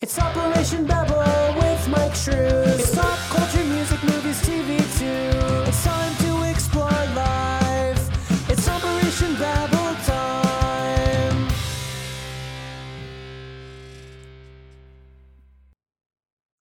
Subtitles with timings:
[0.00, 2.78] It's Operation Babble with Mike Shrews.
[2.78, 5.68] It's pop culture, music, movies, TV too.
[5.68, 8.48] It's time to explore life.
[8.48, 11.48] It's Operation Babble time.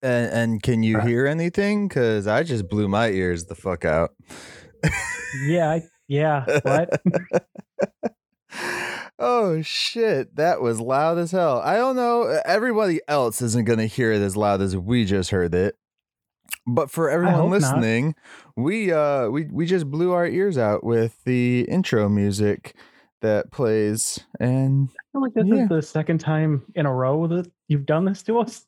[0.01, 1.87] And, and can you uh, hear anything?
[1.87, 4.15] Because I just blew my ears the fuck out.
[5.45, 6.43] Yeah, I, yeah.
[6.63, 6.89] What?
[9.19, 11.59] oh shit, that was loud as hell.
[11.63, 12.23] I don't know.
[12.45, 15.75] Everybody else isn't going to hear it as loud as we just heard it.
[16.65, 17.59] But for everyone hope not.
[17.61, 18.15] listening,
[18.55, 22.75] we uh we we just blew our ears out with the intro music
[23.21, 25.63] that plays and I feel like this Yeah.
[25.63, 28.65] is the second time in a row that you've done this to us.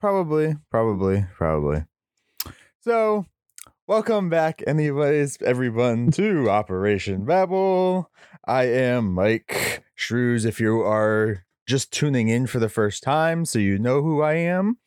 [0.00, 1.84] Probably, probably, probably.
[2.80, 3.24] So,
[3.88, 8.10] welcome back, anyways, everyone, to Operation Babel.
[8.46, 10.44] I am Mike Shrews.
[10.44, 14.34] If you are just tuning in for the first time, so you know who I
[14.34, 14.78] am.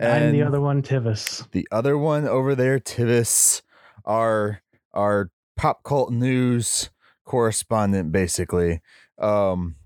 [0.00, 1.48] I'm the other one, Tivis.
[1.52, 3.62] the other one over there, Tivis,
[4.04, 4.60] our
[4.92, 6.90] our pop cult news
[7.24, 8.80] correspondent, basically.
[9.18, 9.76] Um,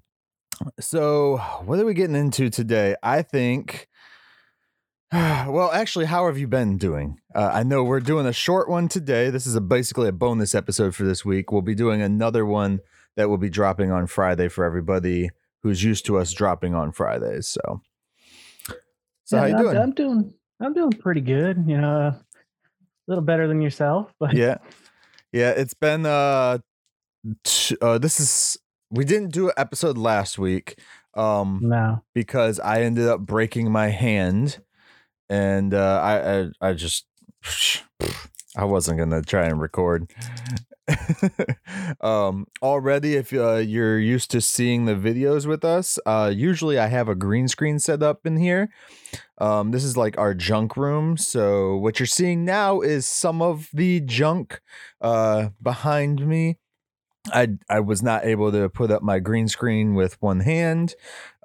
[0.80, 2.96] so what are we getting into today?
[3.02, 3.88] I think.
[5.48, 7.18] Well, actually, how have you been doing?
[7.34, 9.30] Uh, I know we're doing a short one today.
[9.30, 11.50] This is a basically a bonus episode for this week.
[11.50, 12.80] We'll be doing another one
[13.18, 15.28] that will be dropping on Friday for everybody
[15.62, 17.48] who's used to us dropping on Fridays.
[17.48, 17.82] So,
[19.24, 19.76] so how you I'm- doing?
[19.76, 20.34] I'm, doing.
[20.60, 21.64] I'm doing pretty good.
[21.66, 22.24] You know, a
[23.08, 24.58] little better than yourself, but yeah
[25.32, 26.58] yeah it's been uh,
[27.44, 28.56] t- uh this is
[28.90, 30.78] we didn't do an episode last week
[31.14, 32.02] um no.
[32.14, 34.58] because i ended up breaking my hand
[35.28, 37.04] and uh i i, I just
[38.56, 40.10] i wasn't gonna try and record
[42.00, 46.86] um already if uh, you're used to seeing the videos with us uh usually i
[46.86, 48.68] have a green screen set up in here.
[49.38, 53.68] Um this is like our junk room so what you're seeing now is some of
[53.72, 54.60] the junk
[55.00, 56.58] uh behind me.
[57.32, 60.94] I i was not able to put up my green screen with one hand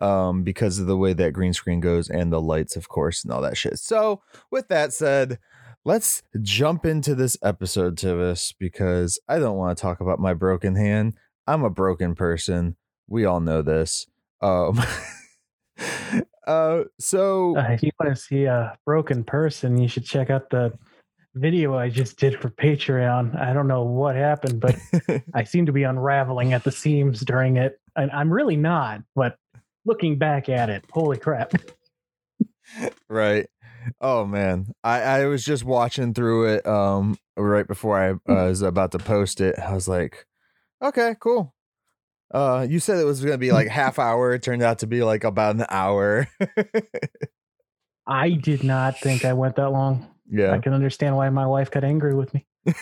[0.02, 3.34] um because of the way that green screen goes and the lights of course and
[3.34, 3.80] all that shit.
[3.80, 5.40] So with that said
[5.86, 10.76] let's jump into this episode Tivis, because i don't want to talk about my broken
[10.76, 11.14] hand
[11.48, 12.76] i'm a broken person
[13.08, 14.08] we all know this
[14.42, 14.82] um
[16.48, 20.50] uh so Uh, if you want to see a broken person, you should check out
[20.50, 20.74] the
[21.36, 23.40] video I just did for Patreon.
[23.40, 24.76] I don't know what happened, but
[25.34, 27.80] I seem to be unraveling at the seams during it.
[27.96, 29.38] And I'm really not, but
[29.86, 31.54] looking back at it, holy crap.
[33.10, 33.48] right
[34.02, 34.74] oh man.
[34.84, 39.00] I i was just watching through it um right before i uh, was about to
[39.00, 39.58] post it.
[39.60, 40.26] I was like
[40.82, 41.54] okay cool.
[42.34, 44.34] Uh you said it was gonna be like half hour.
[44.34, 46.28] It turned out to be like about an hour.
[48.08, 50.08] I did not think I went that long.
[50.30, 52.48] Yeah, I can understand why my wife got angry with me.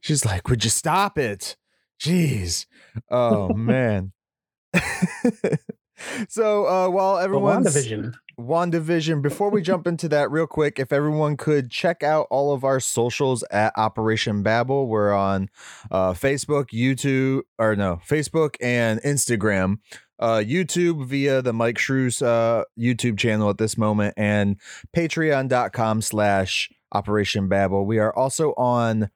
[0.00, 1.56] she's like would you stop it?
[2.00, 2.66] Jeez.
[3.10, 4.12] Oh man
[6.28, 8.14] so uh while But everyone's WandaVision.
[8.38, 9.20] WandaVision.
[9.20, 12.78] Before we jump into that, real quick, if everyone could check out all of our
[12.78, 14.86] socials at Operation Babel.
[14.86, 15.50] We're on
[15.90, 19.78] uh, Facebook, YouTube, or no, Facebook and Instagram.
[20.20, 24.56] Uh, YouTube via the Mike Shrews uh, YouTube channel at this moment, and
[24.96, 27.86] patreon.com slash Operation Babel.
[27.86, 29.10] We are also on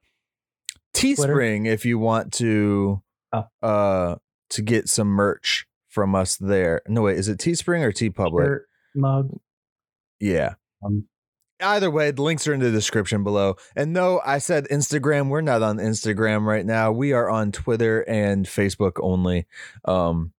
[0.94, 3.47] Teespring if you want to Oh.
[3.62, 4.16] uh
[4.50, 6.82] to get some merch from us there.
[6.88, 8.47] No wait, is it Teespring or T Public?
[8.47, 9.38] Shirt, mug.
[10.19, 10.54] Yeah.
[10.84, 11.06] Um,
[11.60, 13.54] Either way, the links are in the description below.
[13.76, 15.28] And no, I said Instagram.
[15.28, 16.91] We're not on Instagram right now.
[16.91, 19.47] We are on Twitter and Facebook only.
[19.84, 20.32] Um,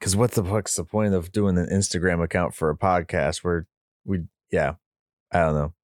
[0.00, 3.66] because what the fuck's the point of doing an Instagram account for a podcast where
[4.04, 4.74] we yeah,
[5.30, 5.74] I don't know.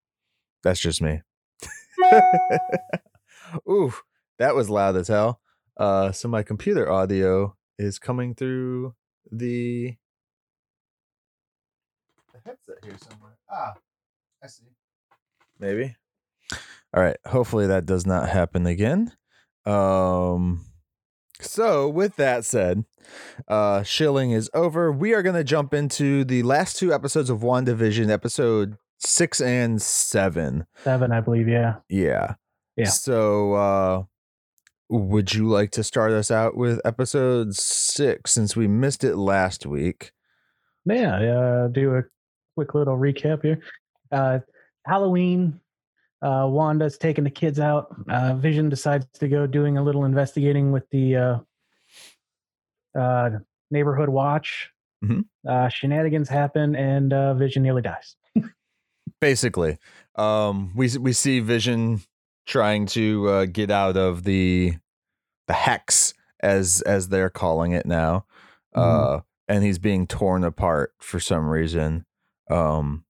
[0.62, 1.20] That's just me.
[3.68, 3.92] Ooh,
[4.38, 5.40] that was loud as hell.
[5.76, 8.94] Uh so my computer audio is coming through
[9.30, 9.96] the
[12.32, 13.36] the headset here somewhere.
[13.50, 13.74] Ah,
[14.42, 14.64] I see.
[15.58, 15.96] Maybe.
[16.94, 17.16] All right.
[17.26, 19.12] Hopefully that does not happen again.
[19.64, 20.64] Um
[21.40, 22.84] so with that said,
[23.48, 24.92] uh shilling is over.
[24.92, 30.66] We are gonna jump into the last two episodes of WandaVision, episode six and seven.
[30.84, 31.48] seven, I believe.
[31.48, 31.76] Yeah.
[31.88, 32.34] Yeah.
[32.76, 32.86] Yeah.
[32.86, 34.02] So uh
[34.88, 39.66] would you like to start us out with episode six since we missed it last
[39.66, 40.12] week?
[40.84, 41.16] Yeah.
[41.16, 42.02] Uh, do a
[42.56, 43.60] quick little recap here.
[44.12, 44.40] Uh,
[44.86, 45.60] Halloween.
[46.22, 47.94] Uh, Wanda's taking the kids out.
[48.08, 51.38] Uh, Vision decides to go doing a little investigating with the uh,
[52.98, 53.30] uh,
[53.70, 54.70] neighborhood watch.
[55.04, 55.26] Mhm.
[55.46, 58.16] uh, shenanigans happen, and uh, Vision nearly dies.
[59.20, 59.78] basically
[60.16, 62.00] um we we see vision
[62.46, 64.74] trying to uh, get out of the
[65.48, 68.24] the hex as as they're calling it now
[68.74, 72.04] uh and he's being torn apart for some reason
[72.50, 73.04] um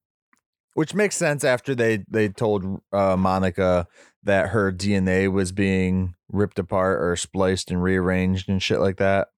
[0.75, 3.87] which makes sense after they they told uh monica
[4.23, 9.29] that her dna was being ripped apart or spliced and rearranged and shit like that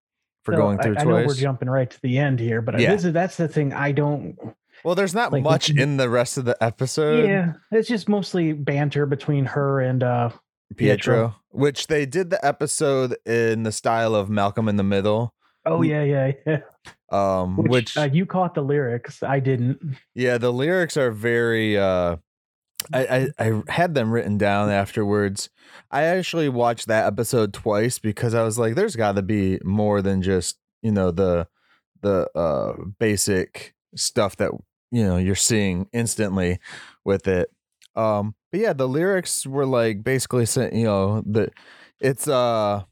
[0.43, 2.79] for So, going I- through I, know we're jumping right to the end here, but
[2.79, 2.91] Yeah.
[2.93, 4.37] this is that's the thing I don't.
[4.83, 8.53] Well there's not like, much in the rest of the episode yeah, it's just mostly
[8.53, 10.29] banter between her and uh,
[10.75, 11.35] Pietro, Pietro.
[11.49, 15.33] which they did the episode in the style of Malcolm in the Middle.
[15.65, 16.59] oh yeah, yeah, yeah.
[17.11, 19.97] Um, Which, which, uh, you caught the lyrics, I didn't.
[20.13, 21.75] yeah, the lyrics are very.
[21.75, 22.17] Uh,
[22.93, 25.49] I, I I had them written down afterwards.
[25.91, 30.03] I actually watched that episode twice because I was like, "There's got to be more
[30.03, 31.47] than just you know the
[32.01, 34.51] the uh basic stuff that
[34.91, 36.59] you know you're seeing instantly
[37.05, 37.49] with it."
[37.95, 41.51] Um, but yeah, the lyrics were like basically saying, you know, the
[41.99, 42.83] it's uh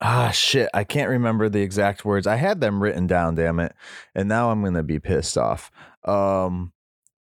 [0.00, 2.26] ah shit, I can't remember the exact words.
[2.26, 3.74] I had them written down, damn it,
[4.14, 5.70] and now I'm gonna be pissed off.
[6.04, 6.72] Um,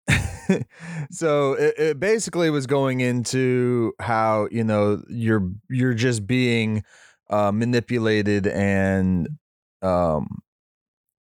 [1.12, 6.84] so it, it basically was going into how you know you're you're just being
[7.30, 9.30] uh, manipulated and
[9.82, 10.42] um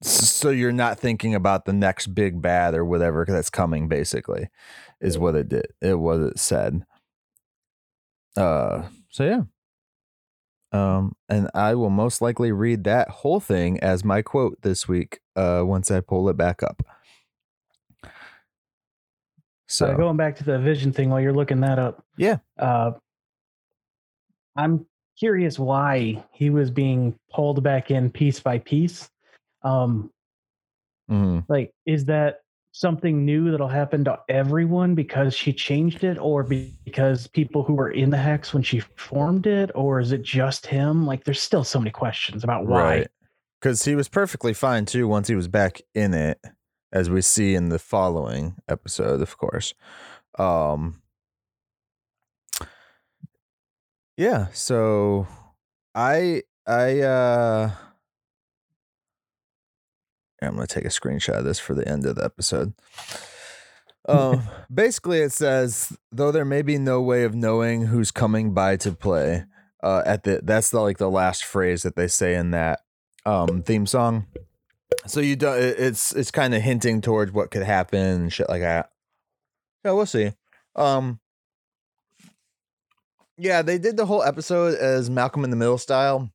[0.06, 4.50] so you're not thinking about the next big bad or whatever that's coming basically
[5.02, 6.86] is what it did it was it said
[8.38, 9.42] uh so yeah
[10.72, 15.20] um and i will most likely read that whole thing as my quote this week
[15.36, 16.84] uh once i pull it back up
[19.68, 22.04] So so going back to the vision thing while you're looking that up.
[22.18, 22.38] Yeah.
[22.58, 22.92] Uh,
[24.56, 24.86] I'm
[25.18, 29.10] curious why he was being pulled back in piece by piece.
[29.66, 30.12] Um,
[31.12, 31.40] mm-hmm.
[31.50, 32.38] like, is that
[32.72, 37.74] something new that'll happen to everyone because she changed it, or be- because people who
[37.74, 41.06] were in the hex when she formed it, or is it just him?
[41.06, 42.84] Like, there's still so many questions about why.
[42.84, 43.08] Right.
[43.62, 46.40] Because he was perfectly fine too once he was back in it,
[46.92, 49.74] as we see in the following episode, of course.
[50.38, 51.02] Um
[54.18, 55.28] Yeah, so
[55.96, 57.72] I I uh
[60.42, 62.74] I'm gonna take a screenshot of this for the end of the episode.
[64.08, 68.78] Um basically it says though there may be no way of knowing who's coming by
[68.78, 69.46] to play,
[69.82, 72.82] uh at the that's the like the last phrase that they say in that
[73.26, 74.28] um theme song.
[75.08, 78.62] So you don't it's it's kind of hinting towards what could happen and shit like
[78.62, 78.92] that.
[79.84, 80.34] Yeah we'll see.
[80.76, 81.20] Um
[83.40, 86.30] yeah they did the whole episode as malcolm in the middle style.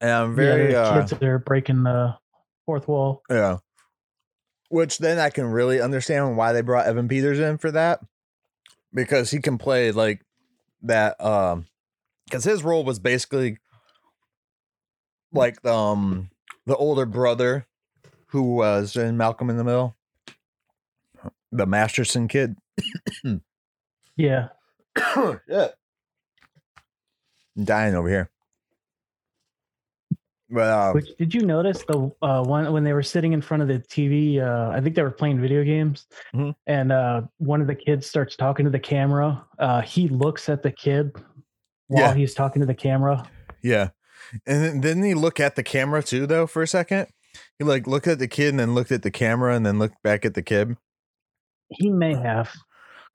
[0.00, 2.16] And i'm very yeah, uh kids that are breaking the
[2.66, 3.22] fourth wall.
[3.30, 3.58] yeah.
[4.68, 8.00] Which then i can really understand why they brought evan peters in for that
[8.92, 10.22] because he can play like
[10.82, 11.66] that um
[12.24, 13.58] because his role was basically
[15.32, 16.30] like um
[16.66, 17.66] the older brother
[18.28, 19.96] who was in malcolm in the middle.
[21.52, 22.56] The masterson kid.
[24.16, 24.48] Yeah.
[24.98, 25.68] yeah.
[27.56, 28.30] I'm dying over here
[30.50, 33.62] but uh, Which did you notice the uh, one when they were sitting in front
[33.62, 34.40] of the TV?
[34.40, 36.54] Uh, I think they were playing video games, Mhm.
[36.66, 39.44] and uh, one of the kids starts talking to the camera.
[39.58, 41.12] Uh, he looks at the kid
[41.88, 42.14] while Yeah.
[42.14, 43.28] he's talking to the camera.
[43.62, 43.90] Yeah.
[44.46, 47.08] And then didn't he look at the camera too though for a second?
[47.58, 50.02] He like looked at the kid and then looked at the camera and then looked
[50.02, 50.76] back at the kid.
[51.68, 52.52] He may have.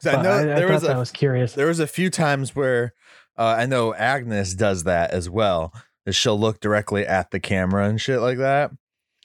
[0.06, 1.54] I know I, there thought was a was curious.
[1.54, 2.94] there was a few times where
[3.38, 5.74] uh, I know Agnes does that as well.
[6.06, 8.72] That she'll look directly at the camera and shit like that.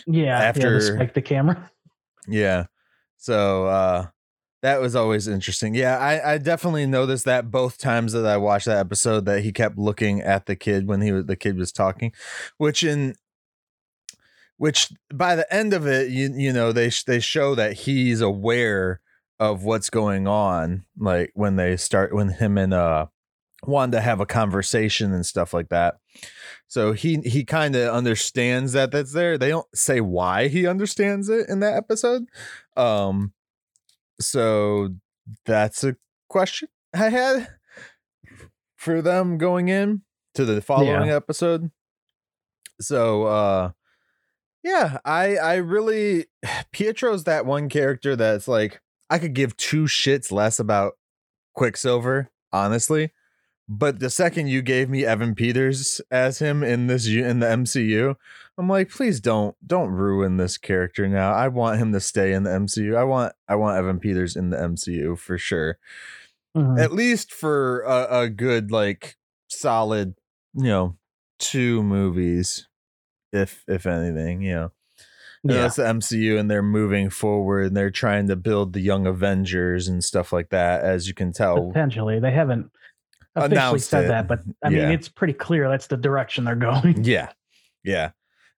[0.07, 1.71] yeah, after- yeah, the the camera.
[2.29, 2.67] Yeah.
[3.17, 4.07] So uh
[4.63, 5.75] that was always interesting.
[5.75, 9.53] Yeah, I, I definitely noticed that both times that I watched that episode that he
[9.53, 12.13] kept looking at the kid when he was the kid was talking,
[12.59, 13.15] which in
[14.57, 19.01] which by the end of it, you you know they they show that he's aware
[19.39, 23.07] of what's going on, like when they start when him and uh
[23.65, 25.97] Wanda have a conversation and stuff like that.
[26.67, 29.39] So he he kind of understands that that's there.
[29.39, 32.27] They don't say why he understands it in that episode.
[32.77, 33.33] Um
[34.21, 34.91] so
[35.45, 35.97] that's a
[36.29, 37.49] question I had
[38.77, 40.03] for them going in
[40.35, 41.71] to the following episode.
[42.81, 43.71] So uh
[44.63, 46.27] yeah, I I really
[46.73, 50.95] Pietro's that one character that's like I could give two shits less about
[51.55, 53.13] Quicksilver, honestly.
[53.69, 58.15] But the second you gave me Evan Peters as him in this in the MCU,
[58.59, 61.33] I'm like, please don't don't ruin this character now.
[61.33, 62.97] I want him to stay in the MCU.
[62.97, 65.79] I want I want Evan Peters in the MCU for sure.
[66.57, 66.81] Mhm.
[66.81, 69.17] At least for a, a good like
[69.49, 70.15] solid,
[70.55, 70.97] you know,
[71.39, 72.69] two movies,
[73.33, 74.73] if if anything, you know.
[75.43, 75.67] You know, yeah.
[75.67, 79.87] it's the MCU and they're moving forward and they're trying to build the young Avengers
[79.87, 81.69] and stuff like that, as you can tell.
[81.69, 82.73] Potentially, they haven't
[83.37, 84.09] officially said it.
[84.09, 84.85] that, but I Yeah.
[84.87, 87.05] mean, it's pretty clear that's the direction they're going.
[87.05, 87.31] Yeah.
[87.85, 88.11] Yeah.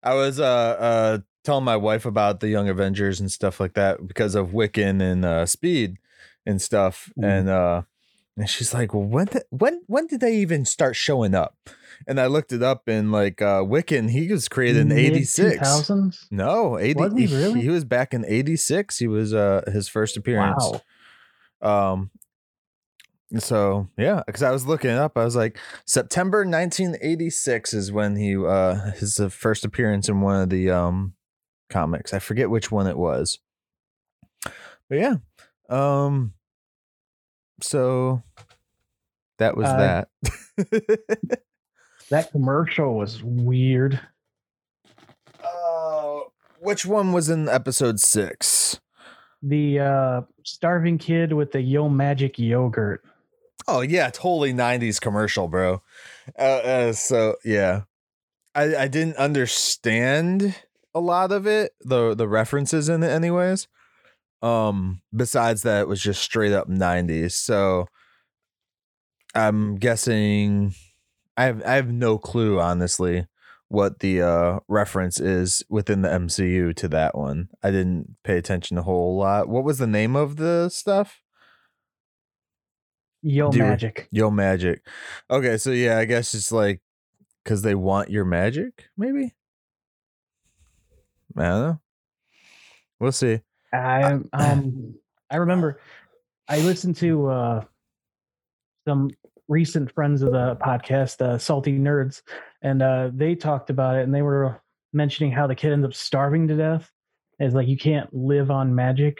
[0.02, 4.06] I was uh uh telling my wife about the Young Avengers and stuff like that
[4.06, 5.96] because of Wiccan and uh Speed
[6.46, 7.10] and stuff.
[7.18, 7.24] Mhm.
[7.38, 7.82] And uh
[8.36, 11.56] and she's like, well, when th- when when did they even start showing up?
[12.06, 15.58] And I looked it up and like uh Wiccan, he was created in eighty six.
[15.58, 16.26] 2000s?
[16.30, 17.60] No, 80 Was he really?
[17.62, 18.96] he was back in 86.
[18.98, 20.64] He was uh his first appearance.
[21.60, 21.92] Wow.
[21.92, 22.10] Um
[23.36, 25.18] so yeah, because I was looking it up.
[25.18, 30.50] I was like, September 1986 is when he uh his first appearance in one of
[30.50, 31.14] the um
[31.68, 32.14] comics.
[32.14, 33.38] I forget which one it was.
[34.88, 35.16] But yeah.
[35.68, 36.32] Um
[37.60, 38.22] so
[39.38, 40.04] that was Uh,
[40.56, 41.38] that.
[42.10, 44.00] That commercial was weird.
[45.44, 46.20] uh,
[46.58, 48.80] which one was in episode 6?
[49.42, 53.04] The uh, starving kid with the Yo Magic yogurt.
[53.68, 55.82] Oh yeah, totally '90s commercial, bro.
[56.38, 57.82] Uh, uh, so yeah,
[58.54, 60.56] I I didn't understand
[60.94, 63.68] a lot of it, the the references in it, anyways.
[64.42, 67.34] Um, besides that, it was just straight up '90s.
[67.36, 67.88] So
[69.34, 70.74] I'm guessing
[71.36, 73.26] I have I have no clue, honestly,
[73.68, 77.48] what the uh reference is within the MCU to that one.
[77.62, 79.48] I didn't pay attention a whole lot.
[79.48, 81.20] What was the name of the stuff?
[83.22, 84.08] Yo Do Magic.
[84.10, 84.86] Yo magic.
[85.30, 86.80] Okay, so yeah, I guess it's like
[87.42, 89.34] because they want your magic, maybe.
[91.36, 91.80] I don't know.
[93.00, 93.40] We'll see.
[93.72, 94.94] I um
[95.30, 95.80] I remember
[96.48, 97.64] I listened to uh
[98.86, 99.10] some
[99.48, 102.22] recent friends of the podcast, uh, Salty Nerds,
[102.62, 104.60] and uh they talked about it and they were
[104.92, 106.90] mentioning how the kid ends up starving to death.
[107.38, 109.18] It's like you can't live on magic.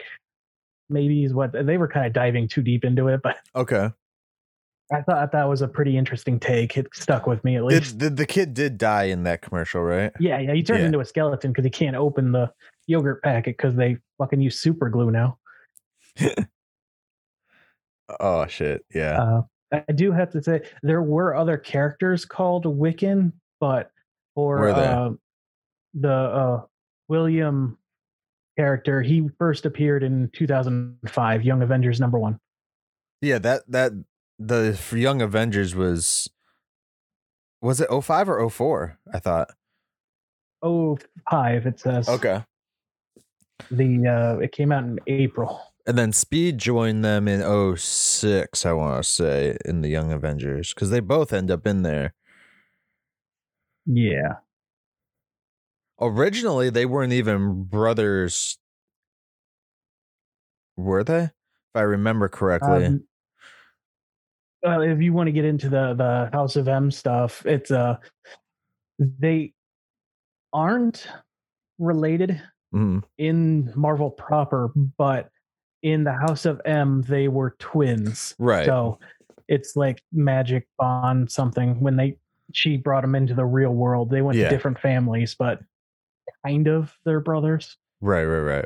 [0.89, 3.89] Maybe is what they were kind of diving too deep into it, but Okay.
[4.91, 6.75] I thought that was a pretty interesting take.
[6.75, 7.99] It stuck with me at least.
[7.99, 10.11] did the kid did die in that commercial, right?
[10.19, 10.53] yeah, yeah.
[10.53, 10.85] He turned Yeah.
[10.87, 12.51] into a skeleton because he can't open the
[12.87, 15.37] yogurt packet because they fucking use super glue now.
[18.19, 18.83] Oh shit.
[18.93, 19.21] Yeah.
[19.21, 19.41] Uh,
[19.87, 23.91] I do have to say there were other characters called Wiccan, but
[24.33, 25.11] for uh,
[25.93, 26.61] the uh,
[27.07, 27.77] William
[28.63, 32.37] character, he first appeared in 2005, Young Avengers number one.
[33.21, 33.93] yeah, that that
[34.37, 36.29] the for Young Avengers was
[37.61, 38.99] was it 05 or 04?
[39.13, 39.49] I thought.
[40.61, 40.97] Oh,
[41.31, 41.65] five.
[41.65, 42.43] It says Okay.
[43.71, 45.61] the uh, it came out in April.
[45.87, 47.41] And then Speed joined them in
[47.77, 51.81] 06, I want to say, in the Young Avengers, because they both end up in
[51.81, 52.13] there.
[53.85, 54.35] Yeah,
[56.01, 58.57] Originally, they weren't even brothers,
[60.77, 61.23] were they?
[61.23, 61.31] If
[61.75, 62.85] I remember correctly.
[62.85, 63.03] Um,
[64.65, 67.97] uh, if you want to get into the the House of M stuff, it's uh
[68.99, 69.53] they
[70.53, 71.07] aren't
[71.77, 72.41] related
[72.73, 73.03] Mhm.
[73.17, 75.29] in Marvel proper, but
[75.81, 78.35] in the House of M they were twins.
[78.39, 78.65] Right.
[78.65, 78.99] So
[79.47, 82.17] it's like magic bond something when they
[82.53, 84.09] she brought them into the real world.
[84.09, 84.49] They went Yeah.
[84.49, 85.61] to different families, but
[86.45, 87.77] kind of they're brothers.
[88.01, 88.65] Right, right, right.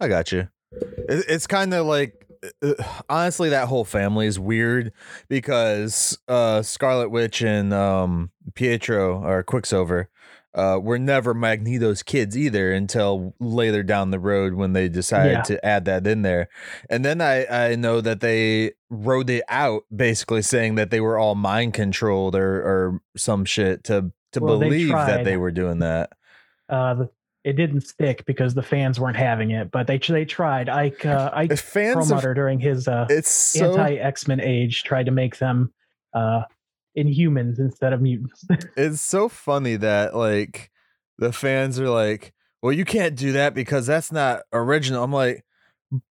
[0.00, 0.48] I got you.
[1.08, 2.26] It's kind of like
[2.62, 2.74] uh,
[3.08, 4.92] honestly that whole family is weird
[5.28, 10.08] because uh Scarlet Witch and um Pietro or Quicksilver
[10.54, 15.42] uh were never Magneto's kids either until later down the road when they decided Yeah.
[15.42, 16.48] to add that in there.
[16.90, 21.18] And then I I know that they wrote it out basically saying that they were
[21.18, 25.52] all mind controlled or or some shit to to Well, they believe that they were
[25.52, 26.10] doing that.
[26.68, 27.06] Uh
[27.44, 30.68] it didn't stick because the fans weren't having it, but they they tried.
[30.70, 35.12] Ike uh, Ike fans of, during his uh, so anti X Men age tried to
[35.12, 35.72] make them
[36.14, 36.42] uh,
[36.96, 38.46] inhumans instead of mutants.
[38.76, 40.70] it's so funny that like
[41.18, 45.44] the fans are like, "Well, you can't do that because that's not original." I'm like,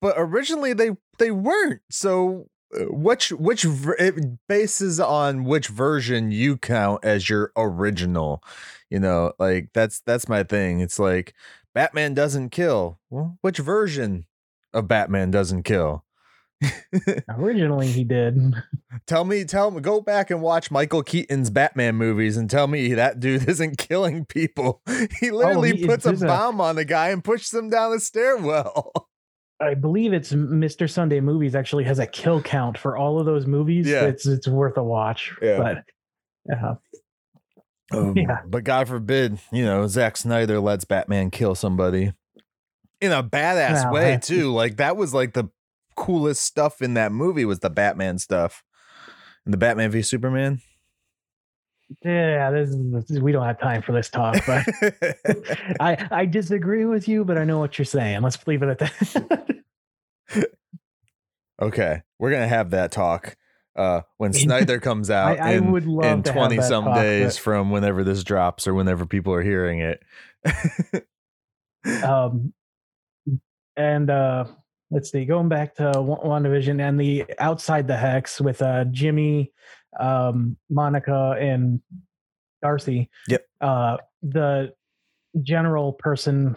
[0.01, 2.49] "But originally they they weren't." So
[2.89, 3.65] which which
[3.99, 8.43] it bases on which version you count as your original.
[8.89, 10.79] You know, like that's that's my thing.
[10.79, 11.33] It's like
[11.73, 12.99] Batman doesn't kill.
[13.09, 14.25] Well, which version
[14.73, 16.03] of Batman doesn't kill?
[17.29, 18.53] Originally, he did.
[19.05, 22.93] tell me, tell me, go back and watch Michael Keaton's Batman movies and tell me
[22.93, 24.81] that dude isn't killing people.
[25.19, 27.53] He oh, literally Oh, he- puts a there's a- bomb on the guy and pushes
[27.53, 28.91] him down the stairwell.
[29.59, 30.89] I believe it's Mr.
[30.89, 33.87] Sunday Movies actually has a kill count for all of those movies.
[33.87, 34.05] Yeah.
[34.05, 35.33] It's it's worth a watch.
[35.41, 35.57] Yeah.
[36.47, 36.75] But uh,
[37.97, 38.39] Um, Yeah.
[38.47, 42.11] But God forbid, you know, Zack Snyder lets Batman kill somebody
[42.99, 44.51] in a badass Well, way that's- too.
[44.51, 45.45] Like that was like the
[45.95, 48.63] coolest stuff in that movie was the Batman stuff.
[49.45, 50.61] And the Batman v Superman.
[52.03, 54.35] Yeah, this is, this is- we don't have time for this talk.
[54.47, 54.65] But
[55.79, 58.21] I I disagree with you, but I know what you're saying.
[58.21, 60.45] Let's leave it at that.
[61.61, 63.37] okay, we're gonna have that talk
[63.75, 67.41] uh when Snyder comes out I in, would love in twenty some talk, days but-
[67.43, 70.01] from whenever this drops or whenever people are hearing it.
[72.03, 72.53] um
[73.75, 74.45] and uh
[74.91, 79.51] let's see going back to WandaVision and the outside the hex with uh jimmy
[79.99, 81.79] um monica and
[82.61, 83.45] darcy Yep.
[83.61, 84.73] uh the
[85.41, 86.55] general person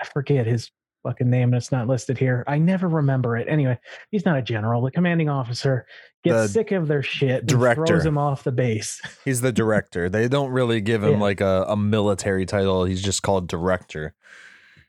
[0.00, 0.70] i forget his
[1.04, 3.78] fucking name and it's not listed here i never remember it anyway
[4.10, 5.86] he's not a general the commanding officer
[6.24, 7.86] gets The sick of their shit and director.
[7.86, 10.08] throws him off the base He's the director.
[10.08, 11.18] They don't really give him Yeah.
[11.20, 12.84] like a, a military title.
[12.84, 14.14] He's just called director.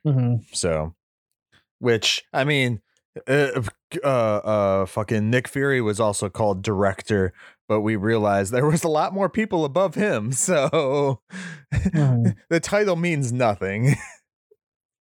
[0.06, 0.44] Mhm.
[0.56, 0.96] So,
[1.78, 2.82] which I mean,
[3.28, 3.62] uh,
[4.04, 7.34] uh, uh, fucking Nick Fury was also called director,
[7.68, 10.32] but we realized there was a lot more people above him.
[10.34, 11.22] So,
[11.74, 12.36] Mhm.
[12.50, 13.96] the title means nothing.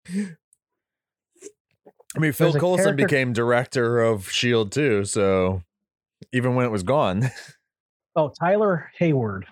[0.08, 5.04] I mean, Phil Coulson character- became director of Shield too.
[5.04, 5.62] So,
[6.32, 7.30] even when it was gone,
[8.16, 9.46] oh tyler hayward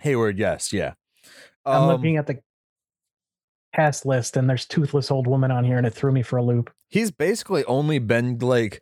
[0.00, 0.94] Hayward, yes, yeah.
[1.66, 2.40] I'm Um, looking at the
[3.74, 6.42] cast list, and there's toothless old woman on here, and it threw me for a
[6.42, 6.72] loop.
[6.88, 8.80] he's basically only been like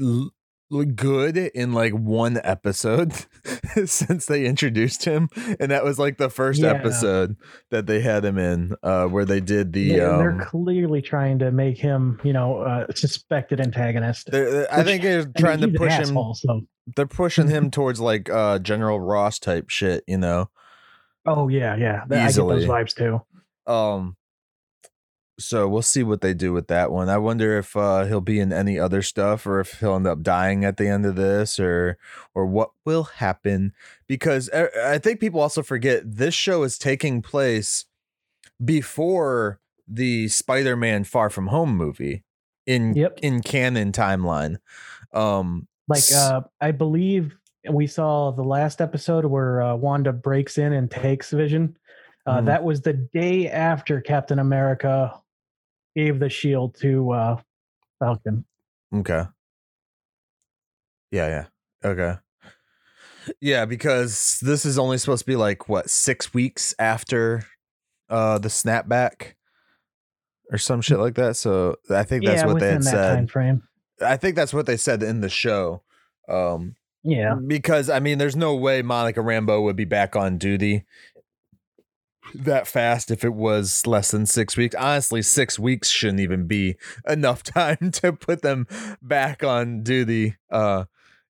[0.00, 0.30] l-
[0.70, 3.12] good in like one episode
[3.86, 6.72] since they introduced him and that was like the first Yeah.
[6.74, 7.36] episode
[7.70, 11.38] that they had him in uh where they did the They're, they're um clearly trying
[11.38, 14.30] to make him, you know, a suspected antagonist.
[14.30, 16.60] they're- they're- i think they're I mean, trying to push him asshole, so-
[16.96, 20.50] they're pushing him towards like uh general ross type shit you know
[21.26, 22.04] Oh yeah, yeah.
[22.08, 22.60] Th- I get Easily.
[22.60, 23.20] those vibes too.
[23.70, 24.16] Um
[25.38, 27.08] so we'll see what they do with that one.
[27.08, 30.22] I wonder if uh he'll be in any other stuff or if he'll end up
[30.22, 31.96] dying at the end of this or
[32.34, 33.72] or what will happen
[34.06, 37.84] because I, think people also forget this show is taking place
[38.64, 42.24] before the Spider-Man Far From Home movie
[42.66, 43.20] in Yep.
[43.22, 44.56] in canon timeline.
[45.12, 47.36] Um Like uh I believe
[47.70, 51.76] we saw the last episode where uh, Wanda breaks in and takes Vision.
[52.26, 52.46] Uh, Mhm.
[52.46, 55.14] That was the day after Captain America
[55.98, 57.40] gave the shield to uh,
[57.98, 58.44] Falcon.
[58.94, 59.24] Okay.
[61.10, 61.46] Yeah, yeah.
[61.84, 62.14] Okay.
[63.40, 67.44] Yeah, because this is only supposed to be like what, 6 weeks after
[68.10, 69.34] uh the snapback
[70.50, 71.36] or some shit like that.
[71.36, 73.30] So I think that's yeah, what they had that time said.
[73.30, 73.62] frame.
[74.00, 75.82] I think that's what they said in the show.
[76.28, 77.34] Um Yeah.
[77.34, 80.86] because I mean there's no way Monica Rambo would be back on duty
[82.34, 84.74] that fast if it was less than 6 weeks.
[84.74, 86.76] Honestly, 6 weeks shouldn't even be
[87.08, 88.66] enough time to put them
[89.02, 90.84] back on duty uh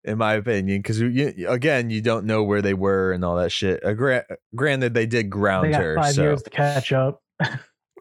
[0.05, 3.85] in my opinion you, again you don't know where they were and all that shit.
[3.85, 7.23] Uh, gra- granted they did They ground got her five so years to catch up.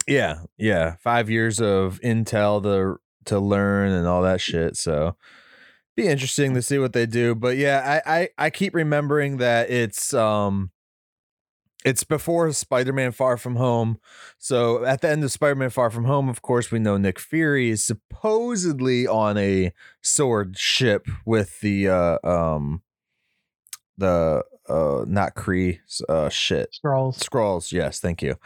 [0.06, 4.76] yeah, yeah, 5 years of intel to to learn and all that shit.
[4.76, 5.16] So
[5.96, 7.34] be interesting to see what they do.
[7.34, 10.70] But yeah, I I, I keep remembering that it's um
[11.84, 13.98] it's before Spider-Man Far From Home.
[14.38, 17.70] So at the end of Spider-Man Far From Home, of course, we know Nick Fury
[17.70, 22.82] is supposedly on a sword ship with the uh um
[23.96, 27.18] the uh not Kree uh shit Skrulls.
[27.18, 28.36] Skrulls yes thank you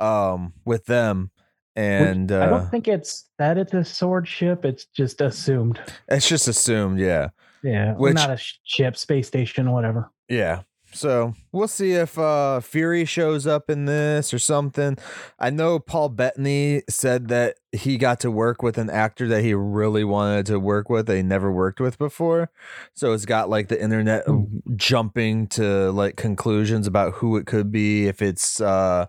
[0.00, 1.30] um with them
[1.74, 4.64] Which and I uh don't think it's that it's a sword ship.
[4.64, 5.78] It's just assumed.
[6.08, 7.28] it's just assumed yeah
[7.62, 10.10] Yeah, Which- not a ship, space station, whatever.
[10.28, 10.62] yeah
[10.96, 14.96] so we'll see if uh fury shows up in this or something.
[15.38, 19.52] I know paul bettany said that he got to work with an actor that he
[19.54, 22.50] really wanted to work with that he never worked with before.
[22.94, 24.44] So it's got like the internet Hmm.
[24.76, 28.06] jumping to like conclusions about who it could be.
[28.06, 29.06] If it's uh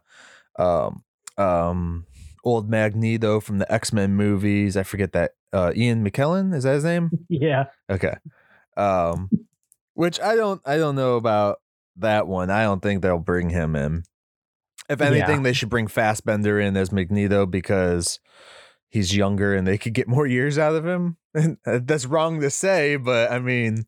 [0.59, 1.03] um
[1.37, 2.05] um
[2.43, 4.75] old magneto from the x-men movies.
[4.77, 6.53] I forget that uh ian mckellen?
[6.53, 7.11] Is that his name?
[7.29, 8.15] Yeah, Okay.
[8.75, 9.29] Um
[9.93, 11.59] which I don't I don't know about
[11.99, 12.49] that one.
[12.49, 14.03] I don't think they'll bring him in.
[14.89, 15.07] If Yeah.
[15.07, 18.19] anything, they should bring Fassbender in as Magneto because
[18.89, 21.17] he's younger and they could get more years out of him.
[21.37, 23.85] And uh, that's wrong to say, but I mean,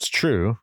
[0.00, 0.58] it's true.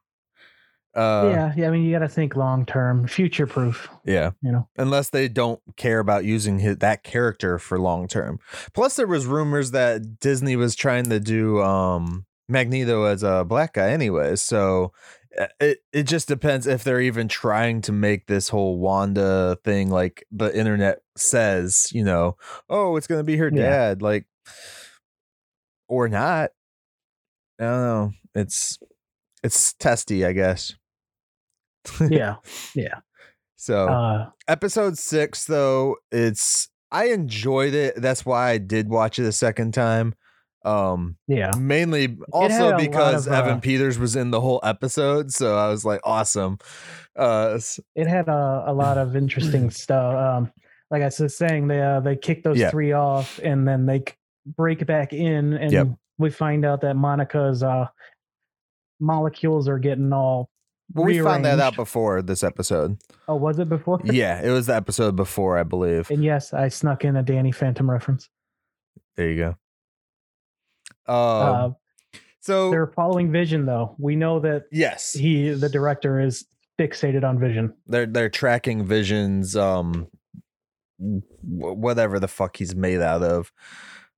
[0.94, 1.68] Uh, yeah, yeah.
[1.68, 3.88] I mean, you got to think long term, future proof.
[4.06, 4.32] yeah.
[4.41, 4.68] You know.
[4.78, 8.39] unless they don't care about using his, that character for long term.
[8.74, 13.74] Plus, there was rumors that Disney was trying to do um, Magneto as a black
[13.74, 14.36] guy, anyway.
[14.36, 14.91] So
[15.60, 20.26] it it just depends if they're even trying to make this whole Wanda thing like
[20.32, 21.89] the internet says.
[21.93, 22.38] You know,
[22.69, 23.62] oh, it's gonna be her Yeah.
[23.62, 24.26] dad, like,
[25.88, 26.52] or not.
[27.60, 28.12] I don't know.
[28.34, 28.78] It's
[29.43, 30.76] it's testy, I guess.
[32.10, 32.36] Yeah.
[32.76, 33.00] Yeah.
[33.58, 39.26] So Uh, episode six though it's i enjoyed it that's why i did watch it
[39.26, 40.13] a second time
[40.65, 41.51] um yeah.
[41.58, 45.86] mainly also because of, evan uh, peters was in the whole episode so i was
[45.86, 46.58] like awesome
[47.15, 47.58] uh
[47.95, 50.15] It had a, a lot of interesting stuff.
[50.15, 50.51] Um,
[50.91, 52.69] like I was saying, they uh, they kick those Yeah.
[52.71, 54.04] three off, and then they
[54.45, 55.88] break back in, and Yep.
[56.17, 57.88] we find out that Monica's uh,
[58.99, 60.49] molecules are getting all.
[60.93, 62.97] well we found that out before this episode
[63.28, 63.99] Oh, was it before?
[64.06, 67.51] yeah it was the episode before i believe And yes, I snuck in a Danny
[67.51, 68.30] Phantom reference.
[69.17, 69.56] there you go
[71.08, 71.70] um uh,
[72.39, 73.96] so they're following Vision, though.
[73.98, 76.46] We know that yes he, the director, is
[76.80, 77.74] fixated on Vision.
[77.88, 80.08] they're they're tracking visions um
[81.00, 83.52] wh- whatever the fuck he's made out of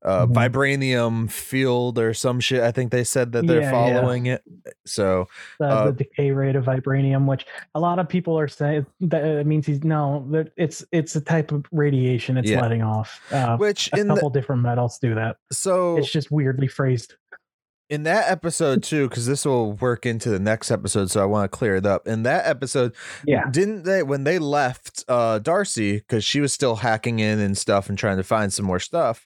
[0.05, 0.33] uh Mhm.
[0.33, 3.99] vibranium field or some shit i think they said that they're Yeah, yeah.
[3.99, 4.43] following it
[4.86, 5.27] so
[5.60, 9.23] The, Uh, the decay rate of vibranium, which a lot of people are saying that
[9.25, 12.62] it means he's no, that it's it's a type of radiation it's Yeah.
[12.62, 13.19] letting off.
[13.31, 15.38] Uh, which a in the couple different metals do that.
[15.51, 17.15] so It's just weirdly phrased.
[17.89, 21.49] in that episode too because this will work into the next episode so i want
[21.49, 22.93] to clear it up in that episode
[23.25, 23.49] Yeah.
[23.49, 27.88] didn't they when they left uh darcy because she was still hacking in and stuff
[27.88, 29.25] and trying to find some more stuff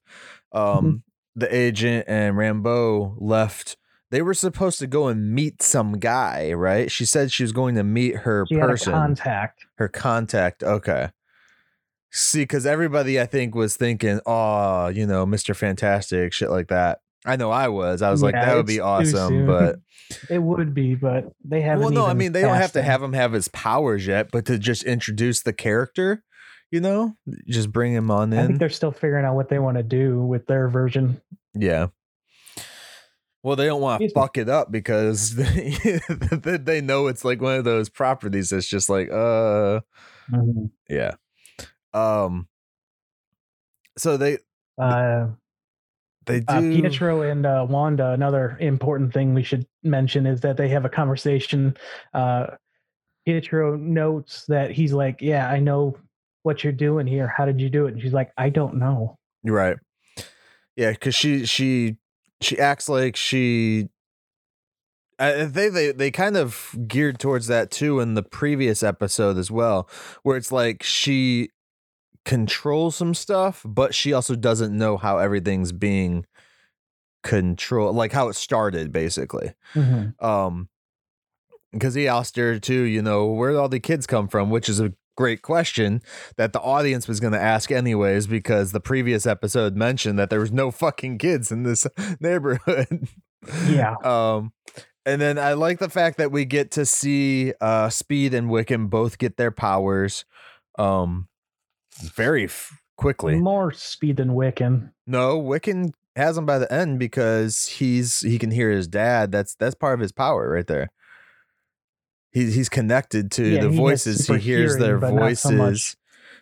[0.53, 0.95] um Mm-hmm.
[1.39, 3.77] the agent and rambo left
[4.09, 7.75] they were supposed to go and meet some guy right she said she was going
[7.75, 9.65] to meet her She person contact.
[9.75, 11.09] her contact okay
[12.11, 16.99] see because everybody i think was thinking oh you know mr fantastic shit like that
[17.25, 19.77] i know i was i was like that would be awesome but
[20.29, 21.83] It would be, but they haven't.
[21.85, 24.43] well no i mean they don't have to have him have his powers yet but
[24.47, 26.21] to just introduce the character
[26.71, 27.15] you know
[27.47, 28.39] just bring him on in.
[28.39, 31.21] I think they're still figuring out what they want to do with their version.
[31.53, 31.87] yeah
[33.43, 37.55] well they don't want to fuck it up because they, they know it's like one
[37.57, 39.81] of those properties that's just like uh
[40.89, 41.15] yeah
[41.93, 42.47] um
[43.97, 44.37] so they
[44.77, 45.27] Uh,
[46.25, 48.11] they do Uh, Pietro and uh, Wanda.
[48.11, 51.75] Another important thing we should mention is that they have a conversation.
[52.13, 52.45] Uh,
[53.25, 55.97] Pietro notes that he's like, "Yeah, I know
[56.43, 57.27] what you're doing here.
[57.27, 59.77] How did you do it?" And she's like, "I don't know." You're right.
[60.75, 61.97] Yeah, because she she
[62.41, 63.89] she acts like she.
[65.19, 69.51] I they they they kind of geared towards that too in the previous episode as
[69.51, 69.89] well,
[70.23, 71.49] where it's like she
[72.25, 76.25] controls some stuff, but she also doesn't know how everything's being
[77.23, 79.53] controlled, like how it started, basically.
[80.19, 80.69] Um,
[81.71, 84.49] because he asked her too, you know, where all the kids come from?
[84.49, 86.01] Which is a great question
[86.35, 90.39] that the audience was going to ask anyways, because the previous episode mentioned that there
[90.39, 91.85] was no fucking kids in this
[92.19, 93.07] neighborhood.
[93.67, 93.95] Yeah.
[94.03, 94.51] Um,
[95.05, 98.89] and then I like the fact that we get to see uh Speed and Wiccan
[98.89, 100.25] both get their powers,
[100.77, 101.27] um,
[101.99, 103.35] very f- quickly.
[103.35, 104.91] More speed than Wiccan.
[105.05, 109.31] No, Wiccan has him by the end because he's he can hear his dad.
[109.31, 110.89] That's that's part of his power right there.
[112.31, 114.27] He he's connected to Yeah, the he voices.
[114.27, 115.97] He hears their hearing, but not so voices.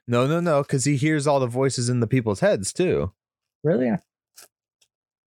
[0.07, 3.11] No, no, no, because he hears all the voices in the people's heads too.
[3.63, 3.91] Really?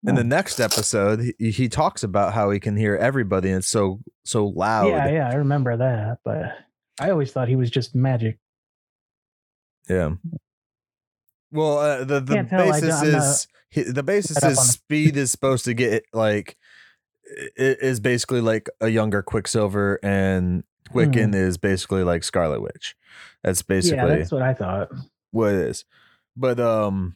[0.04, 3.68] In the next episode, he, he talks about how he can hear everybody and it's
[3.68, 4.88] so so loud.
[4.88, 6.58] Yeah, yeah, I remember that, but
[7.00, 8.40] I always thought he was just magic.
[9.88, 10.14] Yeah.
[11.52, 15.32] Well, uh, the the Can't tell, I basis is he, the basis is speed is
[15.32, 16.58] supposed to get like
[17.56, 20.64] is basically like a younger Quicksilver, and
[20.94, 22.96] Wiccan is basically like Scarlet Witch.
[23.44, 24.90] That's basically yeah, that's what I thought.
[25.32, 25.86] what it is.
[26.36, 27.16] But um,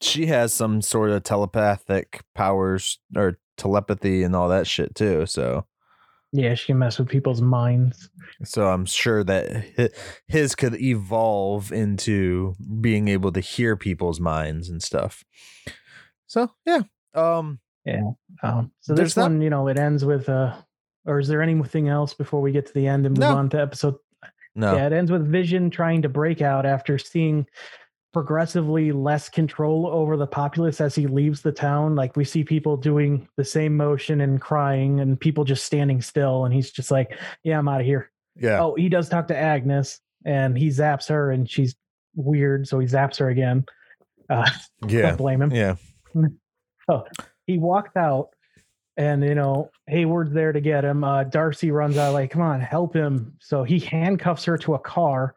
[0.00, 5.26] she has some sort of telepathic powers or telepathy and all that shit too.
[5.26, 5.66] So
[6.32, 8.08] Yeah, she can mess with people's minds.
[8.44, 9.90] So I'm sure that
[10.26, 15.24] his could evolve into being able to hear people's minds and stuff.
[16.26, 16.82] So yeah,
[17.14, 17.60] um,
[18.42, 20.54] Um, so There's this not- one, you know, it ends with uh
[21.06, 23.36] or is there anything else before we get to the end and move No.
[23.36, 23.96] on to episode
[24.54, 27.46] no, Yeah, it ends with Vision trying to break out after seeing
[28.12, 31.94] progressively less control over the populace as he leaves the town.
[31.94, 36.44] Like we see people doing the same motion and crying, and people just standing still,
[36.44, 38.60] and he's just like, "Yeah, I'm out of here." Yeah.
[38.62, 41.76] Oh, he does talk to Agnes, and he zaps her, and she's
[42.16, 43.64] weird, so he zaps her again.
[44.28, 44.48] Uh,
[44.88, 45.02] yeah.
[45.02, 45.52] Don't blame him.
[45.52, 45.76] Yeah.
[47.48, 48.28] He walked out,
[48.96, 51.02] and you know Hayward's there to get him.
[51.02, 54.78] Uh, Darcy runs out like, "Come on, help him!" So he handcuffs her to a
[54.78, 55.34] car.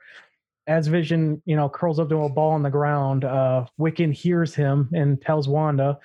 [0.68, 4.54] As Vision, you know, curls up to a ball on the ground, uh, Wiccan hears
[4.54, 5.98] him and tells Wanda.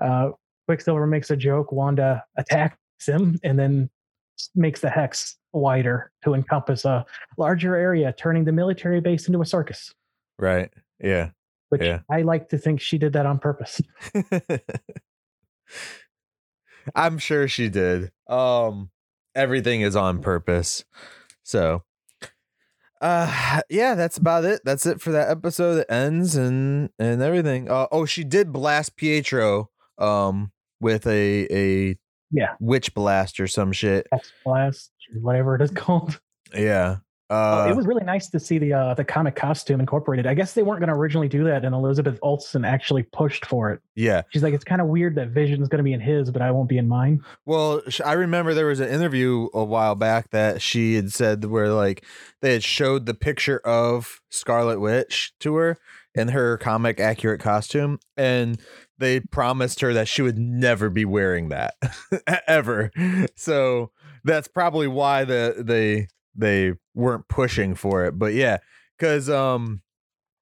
[0.00, 0.32] Uh,
[0.66, 1.72] Quicksilver makes a joke.
[1.72, 3.88] Wanda attacks him and then
[4.54, 7.06] makes the hex wider to encompass a
[7.38, 9.94] larger area, turning the military base into a circus.
[10.38, 10.70] Right.
[11.00, 11.30] Yeah.
[11.68, 12.00] Which Yeah.
[12.10, 13.80] I like to think she did that on purpose.
[16.94, 18.10] I'm sure she did.
[18.28, 18.90] Um
[19.34, 20.84] everything is on purpose.
[21.42, 21.82] So
[23.00, 24.60] uh yeah, that's about it.
[24.64, 25.78] That's it for that episode.
[25.78, 27.70] It ends and and everything.
[27.70, 31.98] Uh, oh, she did blast Pietro um with a a
[32.30, 32.54] Yeah.
[32.60, 34.06] witch blast or some shit.
[34.12, 36.20] Hex blast, whatever it is called.
[36.54, 36.98] Yeah.
[37.32, 40.26] Oh, Uh it was really nice to see the uh, the comic costume incorporated.
[40.26, 43.70] I guess they weren't going to originally do that, and Elizabeth Olsen actually pushed for
[43.70, 43.80] it.
[43.96, 44.22] yeah.
[44.28, 46.50] She's like, "It's kind of weird that Vision's going to be in his, but I
[46.50, 50.60] won't be in mine." Well, I remember there was an interview a while back that
[50.60, 52.04] she had said where like
[52.42, 55.78] they had showed the picture of Scarlet Witch to her
[56.14, 58.60] in her comic accurate costume and
[58.98, 61.74] they promised her that she would never be wearing that
[62.46, 62.90] ever.
[63.34, 63.90] So
[64.22, 68.18] that's probably why the they they weren't pushing for it.
[68.18, 68.58] But yeah,
[68.98, 69.82] cuz um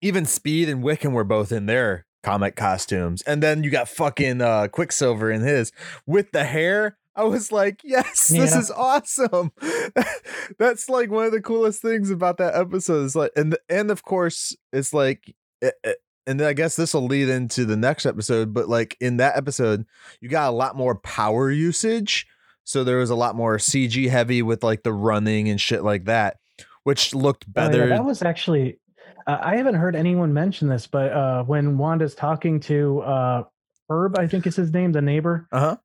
[0.02, 3.22] even Speed and Wiccan were both in their comic costumes.
[3.22, 5.72] And then you got fucking uh Quicksilver in his
[6.06, 6.96] with the hair.
[7.16, 9.52] I was like, yes, this is awesome.
[10.58, 13.04] That's like one of the coolest things about that episode.
[13.04, 17.06] Is like, and and of course, it's like, it, it- and I guess this will
[17.06, 18.52] lead into the next episode.
[18.54, 19.84] But like in that episode,
[20.20, 22.26] you got a lot more power usage,
[22.62, 26.04] so there was a lot more CG heavy with like the running and shit like
[26.04, 26.36] that,
[26.84, 27.88] which looked Oh, yeah, better.
[27.88, 28.78] that was actually.
[29.26, 33.42] Uh, I haven't heard anyone mention this, but uh, when Wanda's talking to uh,
[33.88, 35.76] Herb, I think is his name, the neighbor, uh huh.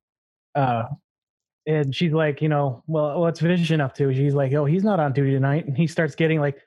[0.60, 0.84] uh,
[1.66, 4.14] and she's like, you know, well, what's Vision up to?
[4.14, 6.58] She's like, oh, he's not on duty tonight, and he starts getting like,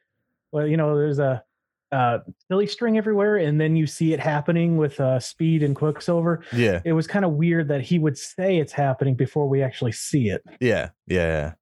[0.51, 1.43] well, you know, there's a
[1.91, 6.43] uh, silly string everywhere, and then you see it happening with uh, Speed and Quicksilver.
[6.53, 6.81] Yeah.
[6.85, 10.29] It was kind of weird that he would say it's happening before we actually see
[10.29, 10.43] it.
[10.59, 10.89] Yeah.
[11.07, 11.53] Yeah.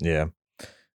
[0.00, 0.26] Yeah.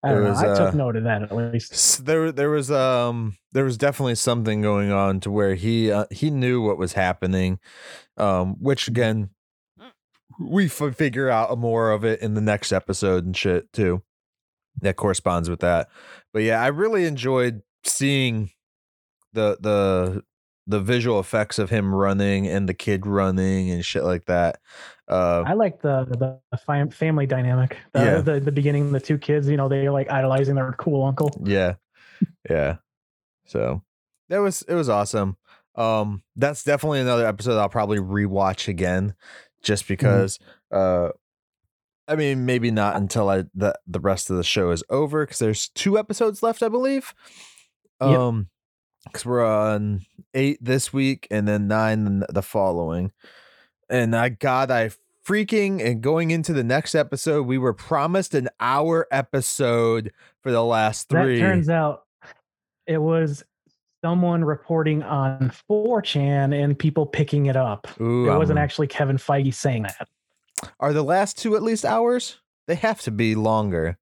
[0.06, 2.06] I, It don't know, was, I uh, took note of that at least.
[2.06, 6.30] There there was um there was definitely something going on to where he uh, he
[6.30, 7.60] knew what was happening
[8.18, 9.30] um which again
[10.40, 14.02] we f- figure out more of it in the next episode and shit too
[14.82, 15.88] that corresponds with that.
[16.34, 18.52] But yeah i really enjoyed seeing
[19.34, 20.24] the the
[20.68, 24.60] the visual effects of him running and the kid running and shit like that
[25.08, 27.78] uh I like the the, family dynamic.
[27.94, 28.22] The, Yeah.
[28.22, 31.30] the the beginning, the two kids, you know, they're like idolizing their cool uncle.
[31.44, 31.76] yeah.
[32.50, 32.78] Yeah.
[33.46, 33.84] So
[34.30, 35.38] that was it was awesome.
[35.76, 39.14] Um that's definitely another episode i'll probably rewatch again
[39.62, 40.40] just because
[40.72, 41.10] uh
[42.08, 45.40] i mean maybe not until i the the rest of the show is over because
[45.40, 47.14] there's two episodes left i believe.
[48.00, 48.48] Um
[49.06, 50.02] because we're on
[50.34, 53.12] eight this week and then nine the following
[53.90, 54.90] and i god i
[55.26, 60.64] freaking and going into the next episode we were promised an hour episode for the
[60.64, 62.04] last three That turns out
[62.86, 63.44] it was
[64.04, 67.88] someone reporting on 4chan and people picking it up.
[68.00, 70.08] Ooh, it wasn't um, actually Kevin Feige saying that.
[70.80, 72.40] Are the last two at least hours?
[72.68, 73.98] They have to be longer.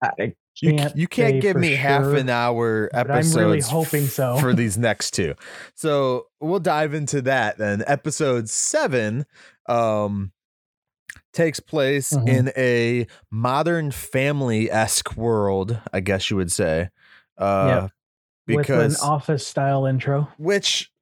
[0.00, 3.36] I You c- can't you can't give me half an hour episodes.
[3.36, 4.38] I'm really hoping so.
[4.38, 5.34] for these next two.
[5.74, 7.82] So we'll dive into that then.
[7.86, 9.26] Episode seven
[9.68, 10.32] um
[11.32, 12.28] takes place Mhm.
[12.28, 16.90] in a modern family esque world, I guess you would say.
[17.38, 17.88] Uh
[18.46, 20.28] because with an office style intro.
[20.36, 20.92] which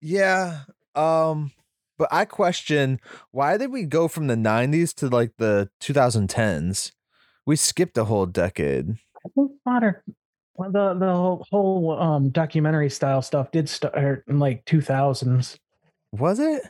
[0.00, 0.60] yeah
[0.94, 1.52] um
[1.98, 2.98] but i question
[3.32, 6.92] why did we go from the 90s to like the 2010s
[7.46, 8.90] we skipped a whole decade.
[9.24, 9.96] I think modern
[10.58, 15.58] the the whole, whole um documentary style stuff did start in like 2000s.
[16.12, 16.62] was it?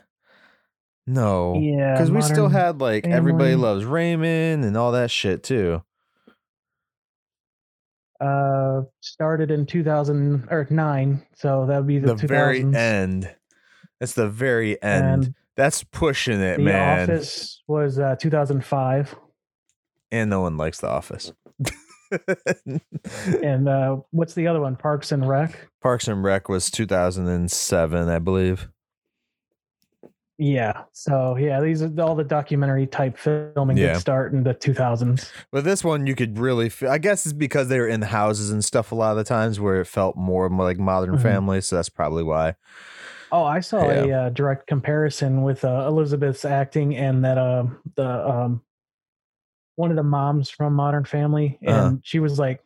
[1.05, 1.57] No.
[1.57, 5.83] Yeah, because we still had like everybody loves raymond and all that shit too.
[8.19, 13.33] Uh started in 2000 or 9 so that would be the, the, very end.
[13.99, 15.05] That's the very end.
[15.25, 17.03] And that's pushing it the man.
[17.03, 19.15] Office was uh 2005
[20.11, 21.33] and no one likes the office
[23.43, 24.75] And uh, what's the other one?
[24.77, 25.67] Parks and Rec.
[25.81, 28.69] Parks and Rec was 2007, I believe.
[30.37, 30.83] Yeah.
[30.93, 33.93] So yeah, these are all the documentary type filming Yeah.
[33.93, 35.31] that start in the 2000s.
[35.51, 38.51] But this one, you could really, feel, I guess it's because they were in houses
[38.51, 41.21] and stuff a lot of the times where it felt more like Modern Mhm.
[41.21, 41.61] Family.
[41.61, 42.55] So that's probably why.
[43.31, 47.65] Oh, I saw a uh, direct comparison with uh, Elizabeth's acting and that uh,
[47.95, 48.61] the um,
[49.77, 51.95] one of the moms from Modern Family, and Uh-huh.
[52.03, 52.61] she was like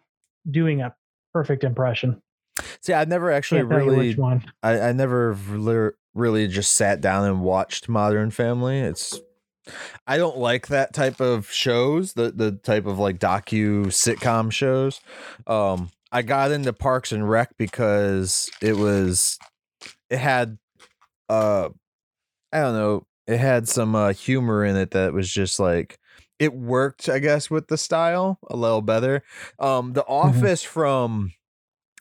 [0.50, 0.96] doing a
[1.34, 2.22] perfect impression.
[2.82, 4.18] See, I've never actually really.
[4.64, 8.80] I, I never really, really just sat down and watched Modern Family.
[8.80, 9.20] It's,
[10.08, 15.00] I don't like that type of shows, the the type of like docu sitcom shows.
[15.48, 19.38] Um, I got into Parks and Rec because it was,
[20.10, 20.58] it had,
[21.30, 21.70] uh,
[22.52, 25.98] I don't know, it had some uh, humor in it that was just like
[26.42, 29.22] it worked, I guess, with the style a little better.
[29.60, 31.34] Um, The Office from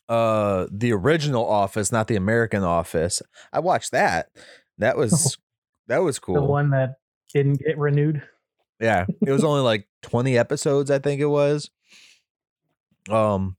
[0.09, 3.23] uh the original Office, not the American Office.
[3.53, 4.31] I watched that.
[4.79, 5.37] That was
[5.89, 6.35] that was cool.
[6.35, 6.97] The one that
[7.35, 8.23] didn't get renewed.
[8.81, 11.71] Yeah, it was only like 20 episodes, I think it was.
[13.11, 13.57] Um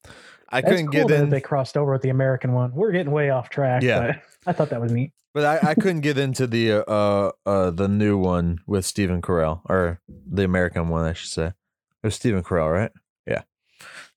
[0.50, 2.74] I That's couldn't cool get in they crossed over with the American one.
[2.74, 3.84] We're getting way off track.
[3.84, 4.00] Yeah.
[4.08, 4.16] but
[4.48, 5.14] I thought that was neat.
[5.34, 9.22] But I, I couldn't get into the uh, uh uh the new one with Stephen
[9.22, 11.48] Carell or the American one I should say.
[11.48, 12.92] It was Stephen Carell, right?
[13.26, 13.44] Yeah.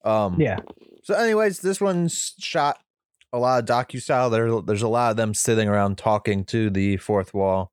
[0.05, 0.61] Um Yeah.
[1.03, 2.79] So, anyways, this one's shot
[3.35, 4.31] a lot of docu style.
[4.31, 7.72] There, there's a lot of them sitting around talking to the fourth wall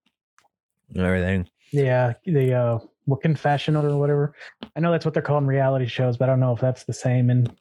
[0.90, 1.48] and everything.
[1.72, 2.14] Yeah.
[2.26, 4.34] The uh, what confessional or whatever.
[4.76, 6.94] I know that's what they're calling reality shows, but I don't know if that's the
[6.94, 7.30] same.
[7.30, 7.56] And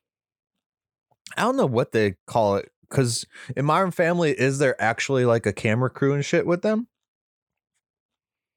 [1.36, 3.26] I don't know what they call it because
[3.56, 6.88] in Modern Family, is there actually like a camera crew and shit with them?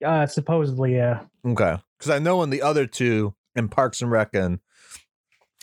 [0.03, 1.21] uh, supposedly, yeah.
[1.45, 4.59] Okay, because I know in the other two, in Parks and Rec and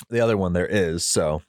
[0.08, 1.06] the other one, there is.
[1.06, 1.42] So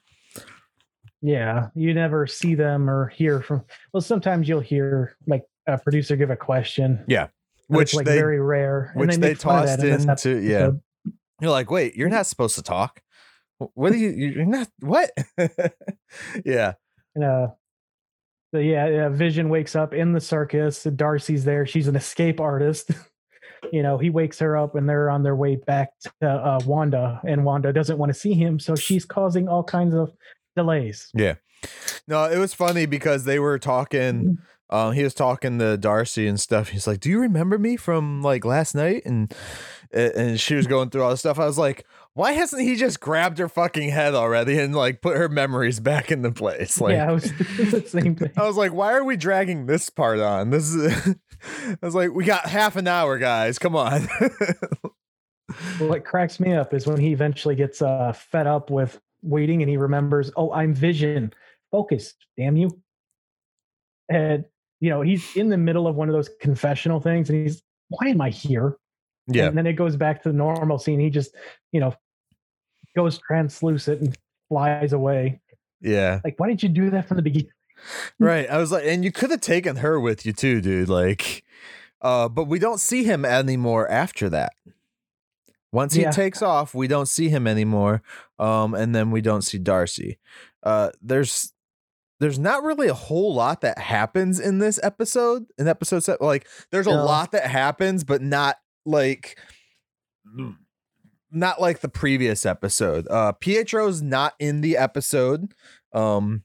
[1.20, 3.64] Yeah, you never see them or hear from.
[3.92, 7.04] Well, sometimes you'll hear like a producer give a question.
[7.08, 7.28] Yeah,
[7.68, 8.92] which like they very rare.
[8.94, 10.38] and which they make tossed that in into.
[10.38, 10.70] Yeah,
[11.40, 13.02] you're like, wait, you're not supposed to talk.
[13.58, 14.10] What are you?
[14.10, 15.10] You're not what?
[16.44, 16.74] yeah.
[17.14, 17.48] And, uh,
[18.52, 20.84] yeah, yeah, Vision wakes up in the circus.
[20.84, 21.66] Darcy's there.
[21.66, 22.90] She's an escape artist.
[23.72, 27.20] you know, he wakes her up, and they're on their way back to uh, Wanda,
[27.26, 30.12] and Wanda doesn't want to see him, so she's causing all kinds of
[30.56, 31.08] delays.
[31.14, 31.36] Yeah.
[32.08, 34.38] No, it was funny because they were talking.
[34.68, 36.70] Um, he was talking to Darcy and stuff.
[36.70, 39.32] He's like, "Do you remember me from like last night?" And
[39.92, 41.38] and she was going through all this stuff.
[41.38, 45.16] I was like, "Why hasn't he just grabbed her fucking head already and like put
[45.16, 47.32] her memories back into place?" Like, yeah, it was
[47.70, 48.30] the same thing.
[48.36, 51.14] I was like, "Why are we dragging this part on?" This is.
[51.68, 53.58] I was like, "We got half an hour, guys.
[53.58, 54.08] Come on."
[55.78, 59.70] what cracks me up is when he eventually gets uh, fed up with waiting and
[59.70, 61.32] he remembers, oh, I'm Vision.
[61.70, 62.82] Focus, damn you.
[64.08, 64.44] And,
[64.80, 68.08] you know, he's in the middle of one of those confessional things and he's, why
[68.08, 68.76] am I here?
[69.26, 70.98] Yeah, And then it goes back to the normal scene.
[71.00, 71.34] He just,
[71.72, 71.94] you know,
[72.96, 75.40] goes translucent and flies away.
[75.80, 76.20] yeah.
[76.24, 77.50] Like, why didn't you do that from the beginning?
[78.18, 78.48] Right.
[78.48, 80.88] I was like, and you could have taken her with you too, dude.
[80.88, 81.42] Like,
[82.00, 84.52] uh, but we don't see him anymore after that.
[85.72, 86.10] Once he Yeah.
[86.10, 88.02] takes off, we don't see him anymore.
[88.38, 90.18] Um, and then we don't see Darcy.
[90.62, 91.52] Uh, there's
[92.20, 95.46] there's not really a whole lot that happens in this episode.
[95.58, 97.04] In episode set, like there's a No.
[97.04, 99.38] lot that happens, but not like
[101.30, 103.06] not like the previous episode.
[103.10, 105.52] Uh Pietro's not in the episode.
[105.92, 106.44] Um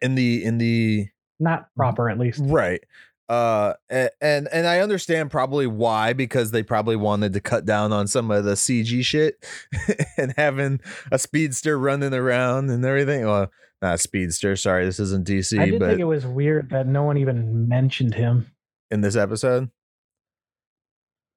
[0.00, 2.40] in the in the Not proper, at least.
[2.42, 2.80] right
[3.28, 8.08] uh and and i understand probably why because they probably wanted to cut down on
[8.08, 9.46] some of the cg shit
[10.18, 10.80] and having
[11.12, 13.48] a speedster running around and everything well
[13.80, 16.88] not a speedster sorry this isn't dc I did but think it was weird that
[16.88, 18.50] no one even mentioned him.
[18.90, 19.70] in this episode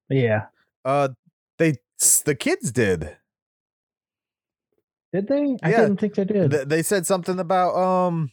[0.09, 0.45] Yeah.
[0.85, 1.09] uh
[1.57, 1.75] they
[2.25, 3.17] the kids did
[5.13, 5.57] Did they?
[5.63, 5.81] I Yeah.
[5.81, 6.51] didn't think they did.
[6.51, 8.31] Th- they said something about um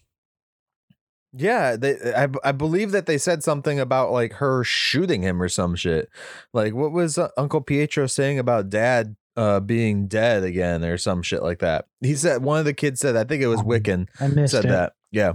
[1.33, 5.48] yeah they I, I believe that they said something about like her shooting him or
[5.48, 6.09] some shit
[6.52, 11.23] like what was uh, uncle pietro saying about dad uh being dead again or some
[11.23, 13.66] shit like that he said one of the kids said i think it was Um,
[13.66, 14.68] wiccan I missed said it.
[14.71, 15.35] that yeah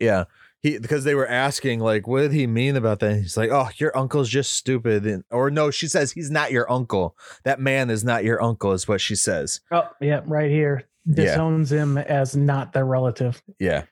[0.00, 0.24] yeah
[0.62, 3.68] he because they were asking like what did he mean about that he's like oh
[3.76, 7.90] your uncle's just stupid and, or no she says he's not your uncle that man
[7.90, 10.84] is not your uncle is what she says Oh, yeah, right here.
[11.04, 11.14] Yeah.
[11.24, 13.40] Disowns him as not their relative.
[13.58, 13.84] Yeah.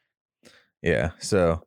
[0.82, 1.12] Yeah.
[1.18, 1.62] So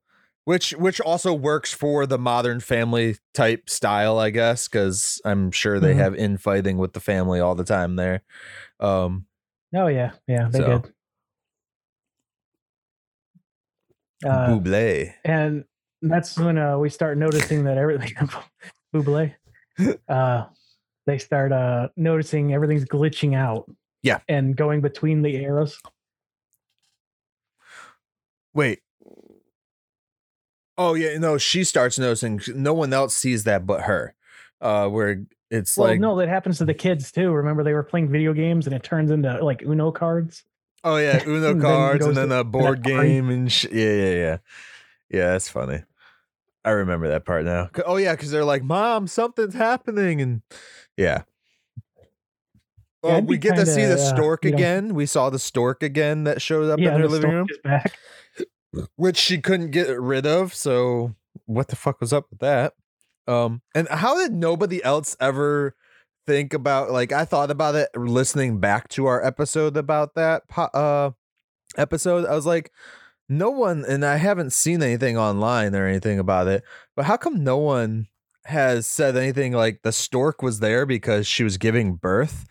[0.45, 5.79] which which also works for the modern family type style, I guess, because I'm sure
[5.79, 5.97] they Mhm.
[5.97, 8.21] have infighting with the family all the time there.
[8.79, 9.25] Um
[9.75, 10.65] Oh yeah, yeah, they So.
[10.81, 10.93] did.
[14.25, 15.13] Uh, Buble.
[15.23, 15.63] and
[16.01, 18.11] that's when uh, we start noticing that everything
[18.93, 19.33] Buble,
[20.09, 20.45] uh,
[21.05, 23.69] they start uh, noticing everything's glitching out.
[24.01, 24.19] Yeah.
[24.29, 25.77] and going between the arrows.
[28.53, 28.79] Wait.
[30.77, 31.37] Oh yeah, no.
[31.37, 32.39] She starts noticing.
[32.55, 34.15] No one else sees that but her.
[34.61, 37.31] Uh, where it's Well, like, no, that happens to the kids too.
[37.31, 40.43] Remember, they were playing video games, and it turns into like Uno cards.
[40.83, 44.09] Oh yeah, Uno then it cards and then a board game and sh- yeah, yeah,
[44.13, 44.37] yeah,
[45.09, 45.31] yeah.
[45.31, 45.83] That's funny.
[46.65, 47.69] I remember that part now.
[47.85, 50.41] Oh yeah, because they're like, "Mom, something's happening," and
[50.97, 51.23] yeah.
[53.01, 54.93] Yeah, Oh, I'd we get to see the kinda, uh, stork know- again.
[54.93, 57.97] We saw the stork again that showed up yeah, in her the living room, back.
[58.97, 60.53] which she couldn't get rid of.
[60.53, 61.15] So
[61.45, 62.73] what the fuck was up with that?
[63.25, 65.75] Um, and how did nobody else ever
[66.29, 66.91] think about?
[66.91, 71.09] Like, I thought about it listening back to our episode about that uh
[71.75, 72.25] episode.
[72.25, 72.71] I was like,
[73.27, 76.63] no one, and I haven't seen anything online or anything about it.
[76.95, 78.07] But how come no one
[78.45, 82.45] has said anything like the stork was there because she was giving birth?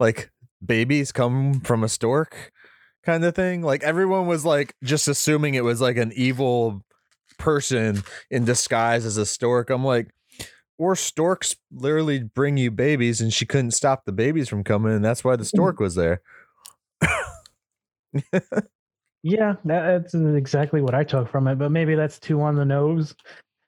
[0.00, 0.30] Like
[0.64, 2.52] babies come from a stork
[3.04, 3.60] kind of thing.
[3.60, 6.84] Like everyone was like just assuming it was like an evil
[7.38, 9.68] person in disguise as a stork.
[9.68, 10.08] I'm like,
[10.78, 15.04] or storks literally bring you babies and she couldn't stop the babies from coming, and
[15.04, 16.20] that's why the stork was there.
[19.26, 21.54] Yeah, that's exactly what I took from it.
[21.54, 23.14] But maybe that's too on the nose.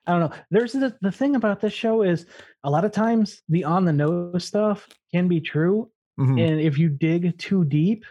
[0.07, 0.37] I don't know.
[0.51, 2.27] There's the, the thing about this show is
[2.63, 5.91] a lot of times the on the nose stuff can be true,
[6.21, 6.39] Mhm.
[6.47, 8.05] and if you dig too deep,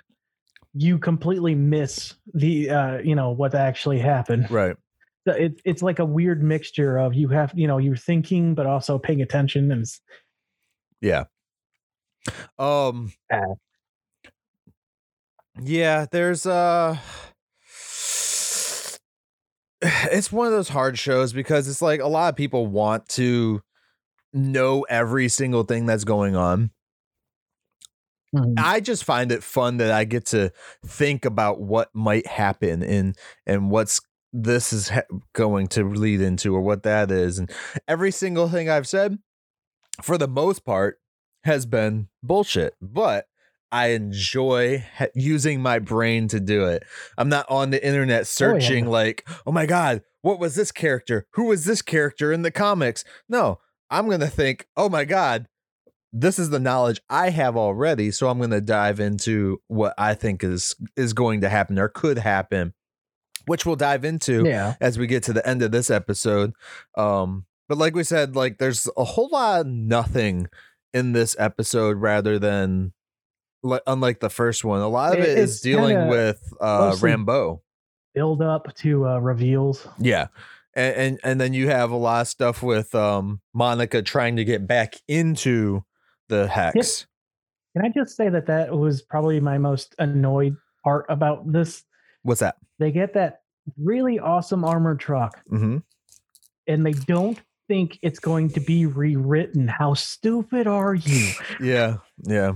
[0.74, 4.50] you completely miss the uh, you know what actually happened.
[4.50, 4.76] Right.
[5.26, 9.00] It, it's like a weird mixture of you have you know you're thinking but also
[9.00, 9.86] paying attention and
[11.02, 11.26] Yeah.
[12.60, 13.56] Um Uh.
[15.62, 16.98] Yeah, there's uh
[19.82, 23.62] it's one of those hard shows because it's like a lot of people want to
[24.34, 26.72] know every single thing that's going on.
[28.58, 30.52] I just find it fun that I get to
[30.86, 33.16] think about what might happen and
[33.46, 34.02] and what's
[34.44, 35.02] this is ha-
[35.34, 37.52] going to lead into or what that is and
[37.88, 39.18] every single thing I've said
[40.02, 41.00] for the most part
[41.44, 43.28] has been bullshit but
[43.72, 46.84] I enjoy ha- using my brain to do it.
[47.18, 51.28] I'm not on the internet oh, searching like, "Oh my god, what was this character?
[51.32, 53.60] Who was this character in the comics?" No,
[53.90, 55.48] I'm going to think, "Oh my god,
[56.14, 60.14] this is the knowledge I have already, so I'm going to dive into what I
[60.14, 62.74] think is is going to happen or could happen,
[63.48, 66.54] which we'll dive into yeah as we get to the end of this episode.
[66.98, 70.48] Um, but like we said, like there's a whole lot of nothing
[70.94, 72.94] in this episode rather than
[73.64, 74.82] like unlike the first one.
[74.82, 77.62] A lot of It- it is dealing with uh Rambo.
[78.14, 79.88] build up to uh, reveals.
[80.00, 80.28] Yeah.
[80.76, 84.44] And, and and then you have a lot of stuff with um Monica trying to
[84.46, 85.84] get back into
[86.30, 87.08] the hex.
[87.76, 91.84] Can I just say that that was probably my most annoyed part about this?
[92.24, 92.56] What's that?
[92.80, 93.42] They get that
[93.78, 95.78] really awesome armored truck Mm-hmm.
[96.68, 99.68] and they don't think it's going to be rewritten.
[99.68, 101.32] How stupid are you?
[101.60, 102.54] Yeah, yeah.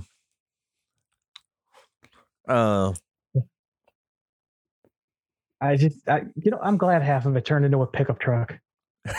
[2.47, 2.93] Uh
[5.61, 8.57] I just, I, you know, I'm glad half of it turned into a pickup truck.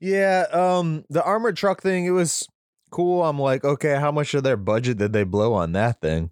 [0.00, 2.46] yeah, um the armored truck thing, it was
[2.90, 3.24] cool.
[3.24, 6.30] I'm like, okay, how much of their budget did they blow on that thing?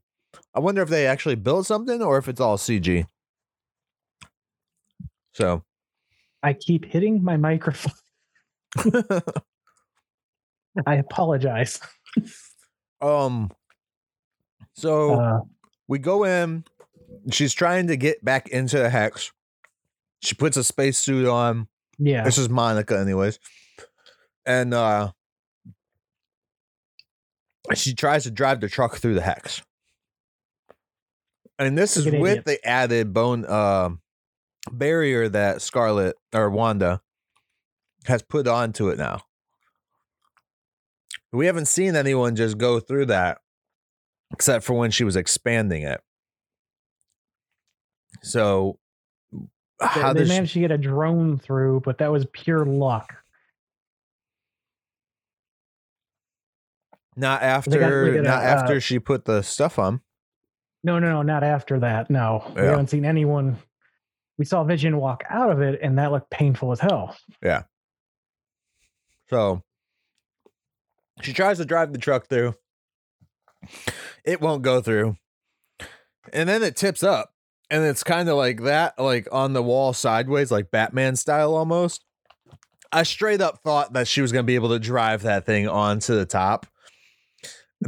[0.55, 3.07] I wonder if they actually built something or if it's all CG.
[5.32, 5.62] So
[6.42, 7.92] I keep hitting my microphone.
[10.86, 11.80] I apologize.
[13.01, 13.51] um
[14.74, 15.40] so Uh,
[15.88, 16.64] we go in.
[17.30, 19.32] She's trying to get back into the hex.
[20.22, 21.68] She puts a spacesuit on.
[21.98, 22.24] yeah.
[22.24, 23.38] This is Monica, anyways.
[24.46, 25.12] And uh
[27.74, 29.62] she tries to drive the truck through the hex.
[31.61, 33.90] And this is with the added bone uh,
[34.72, 37.02] barrier that Scarlet or Wanda
[38.06, 39.20] has put onto it now.
[41.32, 43.38] We haven't seen anyone just go through that
[44.32, 46.00] except for when she was expanding it.
[48.22, 48.78] So
[49.80, 53.16] how they does she- managed to get a drone through, but that was pure luck.
[57.16, 60.00] not after they got a, not after uh, she put the stuff on.
[60.82, 62.10] No, no, no, not after that.
[62.10, 63.58] No, we haven't seen anyone.
[64.38, 67.16] We saw Vision walk out of it, and that looked painful as hell.
[67.42, 67.64] Yeah.
[69.28, 69.62] So
[71.22, 72.54] She tries to drive the truck through.
[74.24, 75.16] It won't go through.
[76.32, 77.32] And then it tips up.
[77.70, 82.04] And it's kind of like that, like on the wall sideways, like Batman style almost.
[82.92, 85.68] I straight up thought that she was going to be able to drive that thing
[85.68, 86.66] onto the top.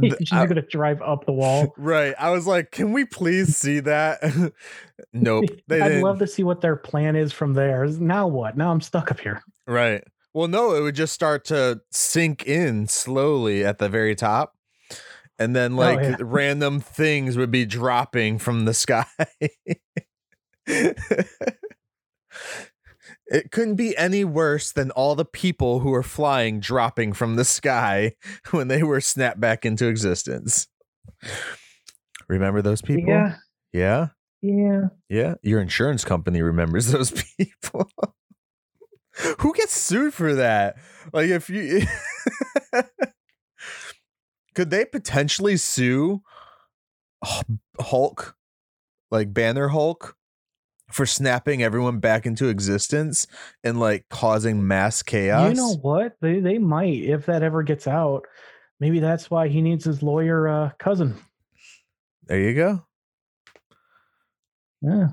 [0.01, 1.73] She's I- gonna drive up the wall.
[1.77, 2.15] right.
[2.17, 4.21] I was like, can we please see that?
[5.13, 5.45] nope.
[5.67, 6.03] They I'd didn't.
[6.03, 7.85] love to see what their plan is from there.
[7.87, 8.57] Now what?
[8.57, 9.43] Now I'm stuck up here.
[9.67, 10.03] Right.
[10.33, 14.55] Well, no, it would just start to sink in slowly at the very top.
[15.39, 16.15] And then oh, like yeah.
[16.21, 19.05] random things would be dropping from the sky.
[23.27, 27.45] It couldn't be any worse than all the people who were flying dropping from the
[27.45, 28.15] sky
[28.51, 30.67] when they were snapped back into existence.
[32.27, 33.07] Remember those people?
[33.07, 33.35] Yeah,
[33.71, 34.07] Yeah.
[34.41, 34.81] yeah.
[35.09, 37.89] Yeah, your insurance company remembers those people.
[39.39, 40.75] Who gets sued for that?
[41.13, 41.83] Like, if you
[44.55, 46.21] could they potentially sue
[47.79, 48.35] Hulk,
[49.11, 50.15] like Banner Hulk,
[50.93, 53.27] for snapping everyone back into existence
[53.63, 55.49] and like causing mass chaos?
[55.49, 56.15] You know what?
[56.21, 58.23] They they might if that ever gets out.
[58.79, 61.15] Maybe that's why he needs his lawyer uh, cousin.
[62.27, 62.85] there you go.
[64.81, 65.07] Yeah.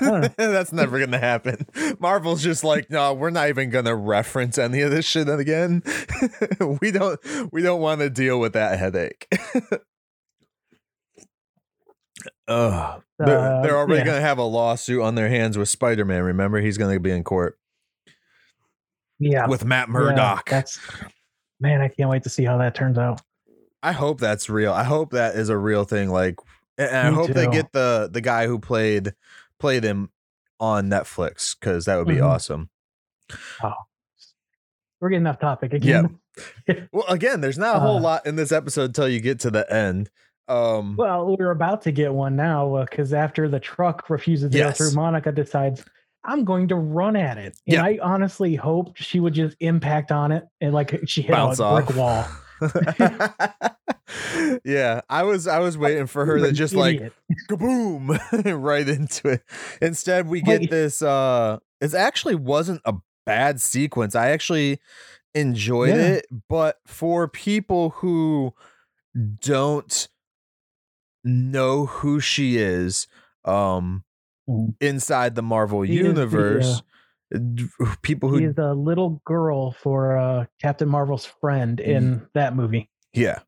[0.36, 1.66] That's never gonna happen.
[1.98, 5.82] Marvel's just like, no, we're not even gonna reference any of this shit again.
[6.80, 7.20] we don't
[7.52, 9.26] we don't want to deal with that headache.
[12.48, 13.02] Ugh.
[13.18, 14.04] they're, Uh, they're already yeah.
[14.04, 16.22] gonna have a lawsuit on their hands with Spider-Man.
[16.22, 17.58] Remember, he's gonna be in court
[19.18, 19.46] Yeah.
[19.46, 20.48] with Matt yeah, Murdock.
[20.48, 20.78] that's
[21.60, 23.20] man, I can't wait to see how that turns out.
[23.82, 24.72] I hope that's real.
[24.72, 26.10] I hope that is a real thing.
[26.10, 26.36] Like,
[26.78, 29.14] and and I Me hope they get the the guy who played
[29.58, 30.10] played him
[30.60, 32.24] on Netflix because that would be Mhm.
[32.26, 32.70] awesome.
[33.62, 33.72] Oh,
[35.00, 36.04] we're getting off topic again.
[36.04, 36.74] Yeah.
[36.92, 39.50] Well, again, there's not a whole Uh, lot in this episode until you get to
[39.50, 40.10] the end.
[40.48, 44.78] Um, Well, we're about to get one now because after the truck refuses to Yes.
[44.78, 45.84] go through, Monica decides
[46.24, 47.56] I'm going to run at it.
[47.66, 47.84] And Yeah.
[47.84, 51.64] I honestly hoped she would just impact on it and like she hit bounce a
[51.64, 51.84] off.
[51.86, 52.24] brick wall.
[54.64, 57.12] yeah, I was I was waiting for her to just like
[57.48, 58.18] kaboom
[58.62, 59.42] right into it.
[59.82, 61.02] Instead, we get this.
[61.02, 62.94] uh It actually wasn't a
[63.24, 64.14] bad sequence.
[64.14, 64.80] I actually
[65.34, 66.06] enjoyed Yeah.
[66.06, 68.54] it, but for people who
[69.40, 70.08] don't
[71.26, 73.06] know who she is,
[73.44, 74.04] um,
[74.48, 74.74] Mhm.
[74.80, 76.82] inside the Marvel She is the, uh, universe,
[78.02, 82.88] people who She's the little girl for uh, Captain Marvel's friend in that movie.
[83.12, 83.40] Yeah.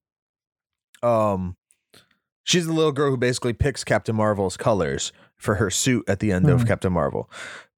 [1.03, 1.57] Um
[2.43, 6.33] she's the little girl who basically picks Captain Marvel's colors for her suit at the
[6.33, 6.67] end of Mhm.
[6.67, 7.31] Captain Marvel.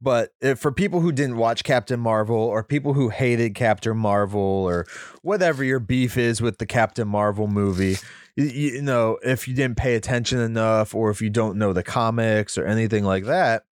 [0.02, 4.40] But if, for people who didn't watch Captain Marvel or people who hated Captain Marvel
[4.40, 4.86] or
[5.22, 7.96] whatever your beef is with the Captain Marvel movie,
[8.34, 11.82] you, you know, if you didn't pay attention enough or if you don't know the
[11.82, 13.64] comics or anything like that,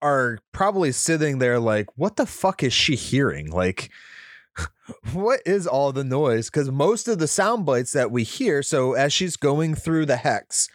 [0.00, 3.50] are probably sitting there like, what the fuck is she hearing?
[3.50, 3.90] Like,
[5.12, 6.48] what is all the noise?
[6.48, 10.16] Because most of the sound bites that we hear, so as she's going through the
[10.16, 10.68] hex,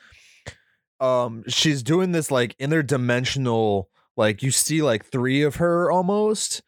[1.01, 3.85] um, she's doing this like interdimensional,
[4.15, 6.61] like you see like three of her almost,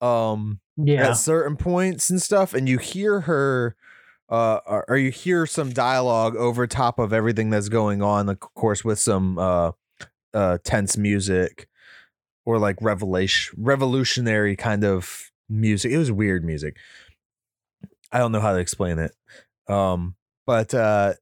[0.00, 1.10] um, Yeah.
[1.10, 3.76] at certain points and stuff, and you hear her.
[4.28, 8.82] Uh, or you hear some dialogue over top of everything that's going on, of course,
[8.82, 9.72] with some uh,
[10.32, 11.68] uh, tense music
[12.46, 15.92] or like revelation, revolutionary kind of music.
[15.92, 16.78] It was weird music.
[18.10, 19.12] I don't know how to explain it.
[19.68, 20.14] Um,
[20.46, 21.12] but uh,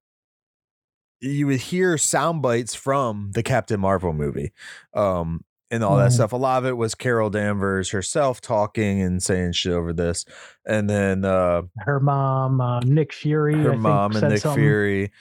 [1.21, 4.53] you would hear sound bites from the Captain Marvel movie.
[4.95, 6.15] Um, and all that Mhm.
[6.15, 6.33] stuff.
[6.33, 10.25] A lot of it was Carol Danvers herself talking and saying shit over this.
[10.67, 13.55] And then uh her mom, uh, Nick Fury.
[13.55, 14.61] I her think, mom and said Nick something.
[14.65, 15.13] Fury.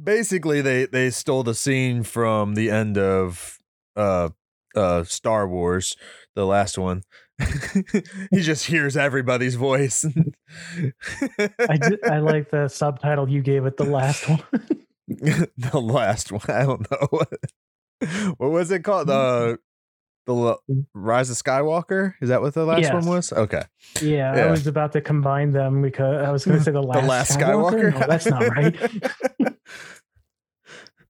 [0.00, 3.58] Basically, they they stole the scene from the end of
[3.96, 4.28] uh
[4.76, 5.96] uh Star Wars,
[6.34, 7.02] the last one.
[8.30, 10.04] he just hears everybody's voice.
[11.68, 14.42] I, did, I like the subtitle you gave it, the last one.
[15.08, 16.42] the last one.
[16.48, 17.08] I don't know
[18.36, 19.08] what was it called.
[19.08, 19.58] The
[20.26, 20.56] the
[20.94, 22.14] Rise of Skywalker.
[22.20, 23.32] Is that what the last one was?
[23.32, 23.62] Okay.
[24.00, 24.44] yeah, Yeah.
[24.44, 27.08] I was about to combine them because I was going to say the last, the
[27.08, 27.92] last Skywalker.
[27.92, 28.76] No, that's not right.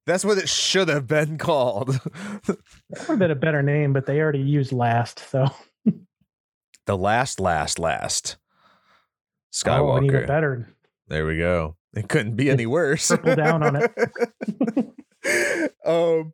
[0.07, 1.89] That's what it should have been called.
[1.91, 2.59] That
[3.01, 5.21] would have been a better name, but they already used last.
[5.31, 5.49] So
[6.87, 8.37] the last, last, last
[9.53, 10.27] Oh, Skywalker.
[10.27, 10.69] better.
[11.09, 11.77] there we go.
[11.95, 13.09] It couldn't be any worse.
[13.09, 15.73] triple down on it.
[15.85, 16.33] um,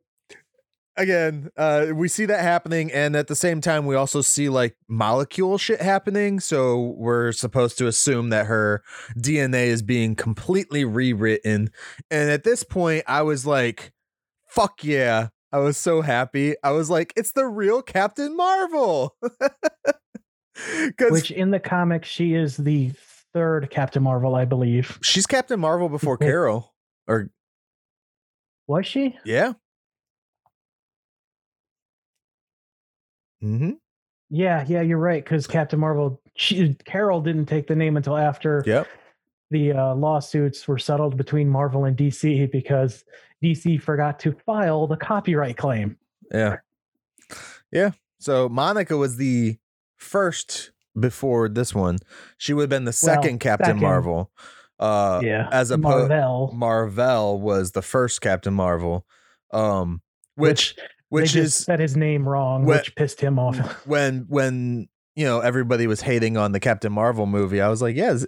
[0.99, 4.77] again, uh, we see that happening, and at the same time, we also see like
[4.87, 6.41] molecule shit happening.
[6.41, 8.83] So we're supposed to assume that her
[9.19, 11.71] DNA is being completely rewritten.
[12.11, 13.93] And at this point, I was like,
[14.47, 16.55] "Fuck yeah!" I was so happy.
[16.63, 19.17] I was like, "It's the real Captain Marvel."
[21.01, 22.91] Which in the comics, she is the
[23.35, 24.99] third Captain Marvel, I believe.
[25.03, 26.27] she's Captain Marvel before Yeah.
[26.27, 26.75] Carol,
[27.07, 27.31] or
[28.67, 29.17] Was she?
[29.25, 29.53] yeah.
[33.43, 33.73] Mm-hmm.
[34.31, 35.23] Yeah, yeah, you're right.
[35.23, 38.89] Because Captain Marvel, she, Carol didn't take the name until after Yep.
[39.51, 43.05] the uh, lawsuits were settled between Marvel and DC because
[43.43, 45.97] DC forgot to file the copyright claim.
[46.33, 46.57] Yeah.
[47.71, 47.91] Yeah.
[48.19, 49.59] So Monica was the
[49.97, 51.99] first before this one.
[52.39, 53.81] She would have been the second Captain second.
[53.83, 54.31] Marvel.
[54.79, 59.07] Uh yeah, as opposed Marvel, Marvel was the first Captain Marvel.
[59.53, 60.03] Um
[60.35, 60.77] which
[61.09, 63.57] which just is said his name wrong, Wh- which pissed him off.
[63.87, 67.97] when when you know everybody was hating on the Captain Marvel movie, I was like,
[67.97, 68.27] yes,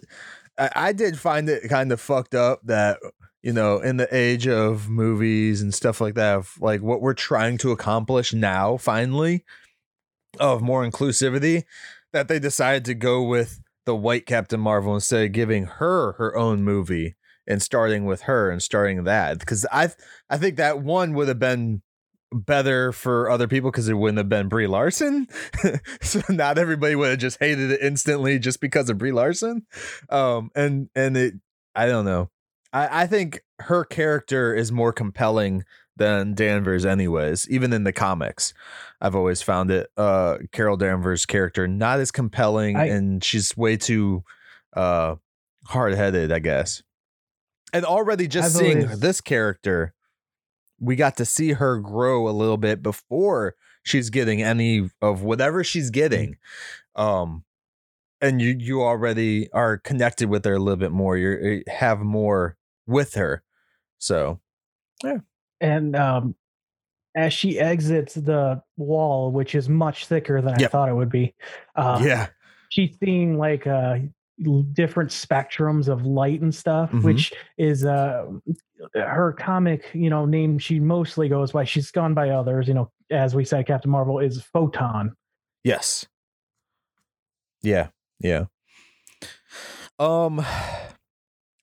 [0.59, 2.99] I, I did find it kind of fucked up that
[3.43, 7.59] you know in the age of movies and stuff like that, like what we're trying
[7.59, 9.45] to accomplish now, finally,
[10.39, 11.65] of more inclusivity,
[12.13, 16.37] that they decided to go with the white Captain Marvel instead of giving her her
[16.37, 17.17] own movie
[17.47, 19.91] and starting with her and starting that because I
[20.29, 21.83] I think that one would have been
[22.31, 25.27] better for other people because it wouldn't have been Brie Larson.
[26.03, 29.67] so not everybody would have just hated it instantly just because of Brie Larson.
[30.11, 31.35] Um, and and it,
[31.75, 32.31] I don't know.
[32.73, 35.65] I I think her character is more compelling
[35.97, 37.49] than Danvers, anyways.
[37.51, 38.55] Even in the comics,
[39.01, 39.89] I've always found it.
[39.97, 44.25] Uh, Carol Danvers' character not as compelling, I- and she's way too
[44.75, 45.17] uh
[45.67, 46.83] hard headed, I guess.
[47.73, 49.95] And already just I've seeing always- this character
[50.81, 55.65] we got to see her grow a little bit before she's getting any of whatever
[55.65, 56.37] she's getting
[56.95, 57.43] um
[58.21, 62.57] and you you already are connected with her a little bit more you have more
[62.87, 63.43] with her
[63.99, 64.39] so
[65.03, 65.19] yeah.
[65.61, 66.37] and um,
[67.15, 70.69] as she exits the wall, which is much thicker than Yep.
[70.69, 71.35] I thought it would be,
[71.77, 72.29] uh, yeah
[72.71, 73.99] she's seeing like uh,
[74.73, 77.03] different spectrums of light and stuff, Mhm.
[77.03, 78.27] which is uh,
[78.95, 81.65] her comic, you know, name she mostly goes by.
[81.65, 85.15] She's gone by others, you know, as we said, Captain Marvel is Photon.
[85.65, 86.07] yes
[87.63, 87.89] yeah
[88.21, 88.45] yeah
[89.99, 90.41] um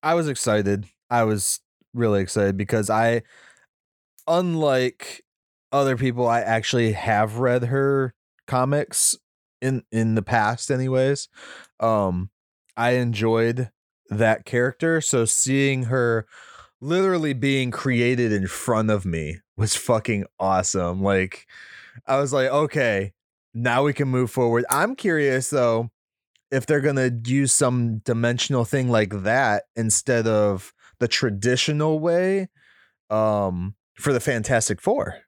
[0.04, 1.62] i was excited i was
[1.94, 3.22] really excited because i
[4.28, 5.24] unlike
[5.76, 8.14] other people i actually have read her
[8.48, 9.18] comics
[9.62, 11.28] in in the past anyways.
[11.80, 12.30] Um
[12.78, 13.72] i enjoyed
[14.10, 16.26] that character so seeing her
[16.80, 21.02] literally being created in front of me was fucking awesome.
[21.02, 21.46] Like
[22.08, 23.12] i was like okay
[23.54, 24.66] now we can move forward.
[24.70, 25.90] I'm curious though
[26.52, 32.48] if they're gonna use some dimensional thing like that instead of the traditional way
[33.10, 35.25] um for the fantastic four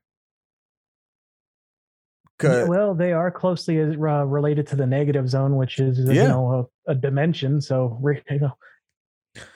[2.40, 6.22] 'Cause- Well, they are closely uh, related to the negative zone, which is uh, Yeah.
[6.24, 7.62] you know a, a dimension.
[7.62, 8.52] So you know,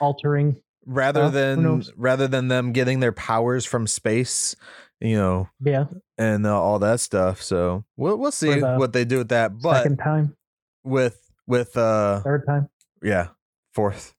[0.00, 0.60] altering.
[0.86, 4.56] rather who than rather than them getting their powers from space
[5.00, 5.84] you know Yeah,
[6.18, 9.56] and uh, all that stuff so we'll we'll see the what they do with that
[9.60, 10.36] but second time,
[10.84, 12.68] with with uh third time.
[13.02, 13.28] yeah
[13.74, 14.14] fourth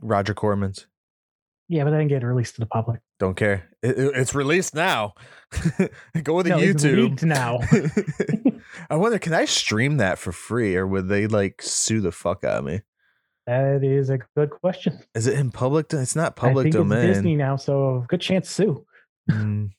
[0.00, 0.86] roger corman's
[1.68, 3.00] Yeah, but they didn't get released to the public.
[3.18, 5.14] don't care it, it- it's released now
[6.22, 7.60] go to No, youtube now.
[8.90, 12.44] i wonder can i stream that for free or would they like sue the fuck
[12.44, 12.80] out of me
[13.46, 15.00] That is a good question.
[15.14, 18.04] is it in public do- it's not I public think domain it's Disney now, so
[18.08, 18.84] good chance sue.
[19.30, 19.70] Mm.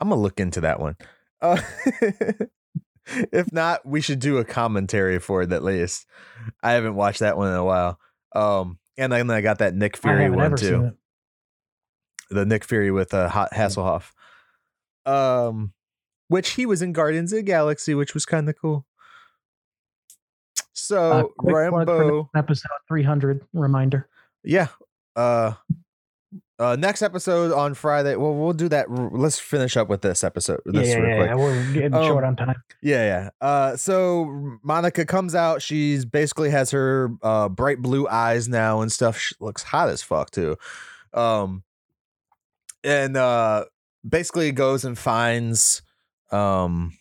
[0.00, 0.96] I'm gonna look into that one.
[1.42, 1.60] Uh,
[3.32, 6.06] if not, we should do a commentary for it at least.
[6.62, 7.98] I haven't watched that one in a while.
[8.34, 10.92] Um, and then I got that Nick Fury one too.
[12.30, 14.12] The Nick Fury with uh, Ha- Hasselhoff.
[15.06, 15.72] Um,
[16.28, 18.86] which he was in Guardians of the Galaxy, which was kind of cool.
[20.56, 24.08] Uh, So for Rambo, episode 300 reminder.
[24.44, 24.68] yeah.
[25.16, 25.54] Uh,
[26.58, 28.14] uh, next episode on Friday.
[28.16, 28.90] Well, we'll do that.
[28.90, 30.60] Let's finish up with this episode.
[30.66, 31.28] Yeah, This yeah, real yeah, quick.
[31.30, 32.62] yeah, We're getting Um, short on time.
[32.82, 33.30] Yeah, yeah.
[33.40, 35.62] Uh, so Monica comes out.
[35.62, 39.18] She's basically has her uh bright blue eyes now and stuff.
[39.18, 40.56] She looks hot as fuck too.
[41.14, 41.64] Um,
[42.84, 43.64] and uh,
[44.08, 45.82] basically goes and finds
[46.32, 46.96] um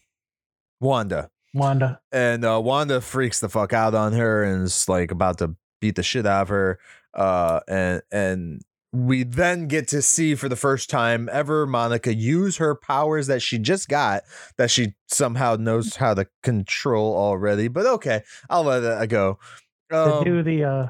[0.82, 2.00] Wanda, Wanda.
[2.12, 5.96] and uh, Wanda freaks the fuck out on her and is like about to beat
[5.96, 6.80] the shit out of her.
[7.14, 8.62] Uh, and and
[8.92, 13.42] we then get to see for the first time ever Monica use her powers that
[13.42, 14.24] she just got
[14.58, 17.68] that she somehow knows how to control already.
[17.68, 19.38] But okay, I'll let that go.
[19.92, 20.88] to Um, do the uh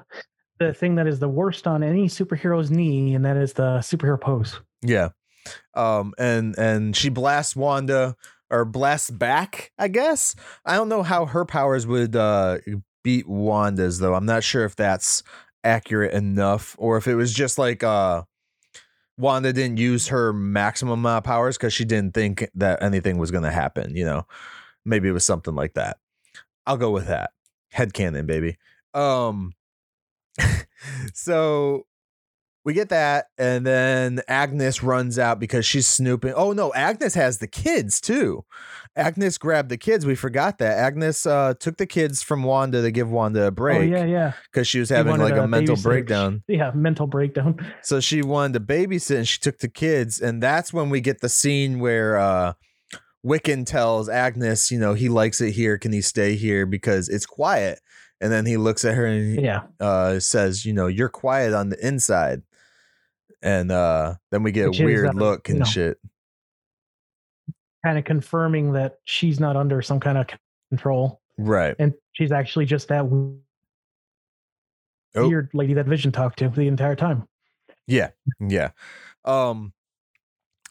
[0.60, 4.20] the thing that is the worst on any superhero's knee, and that is the superhero
[4.20, 4.60] pose.
[4.82, 5.10] Yeah.
[5.74, 8.16] Um and and she blasts Wanda
[8.50, 10.36] or blasts back, I guess.
[10.66, 12.60] I don't know how her powers would uh
[13.04, 14.14] beat Wanda's though.
[14.16, 15.24] I'm not sure if that's
[15.64, 18.24] accurate enough or if it was just like uh
[19.18, 23.44] Wanda didn't use her maximum of powers cuz she didn't think that anything was going
[23.44, 24.26] to happen, you know.
[24.86, 25.98] Maybe it was something like that.
[26.66, 27.32] I'll go with that.
[27.76, 28.58] Headcanon, baby.
[28.94, 29.54] Um
[31.14, 31.86] so
[32.70, 36.34] we get that and then agnes runs out because she's snooping.
[36.36, 38.46] Oh no agnes has the kids too.
[38.96, 40.06] Agnes grabbed the kids.
[40.06, 40.78] We forgot that.
[40.78, 43.92] Agnes uh took the kids from wanda to give wanda a break.
[43.92, 45.84] Oh yeah, yeah, because she was having like a to mental babysit.
[45.84, 46.44] breakdown.
[46.48, 47.58] Yeah, mental breakdown.
[47.82, 51.22] so she wanted to babysit and she took the kids and that's when we get
[51.22, 52.54] the scene where uh
[53.26, 55.80] wiccan tells agnes you know he likes it here.
[55.80, 56.68] Can he stay here?
[56.68, 57.80] Because it's quiet.
[58.22, 61.70] And then he looks at her and Yeah, uh says, you know, you're quiet on
[61.70, 62.44] the inside.
[63.42, 65.66] And uh then we get Which a is, weird uh, look and no.
[65.66, 65.98] shit.
[67.86, 70.28] kind of confirming that she's not under some kind of
[70.70, 71.76] control, Right.
[71.80, 73.06] and she's actually just that
[75.16, 75.28] Oh.
[75.28, 77.28] weird lady that Vision talked to the entire time.
[77.88, 78.10] Yeah.
[78.40, 78.72] Yeah.
[79.26, 79.74] Um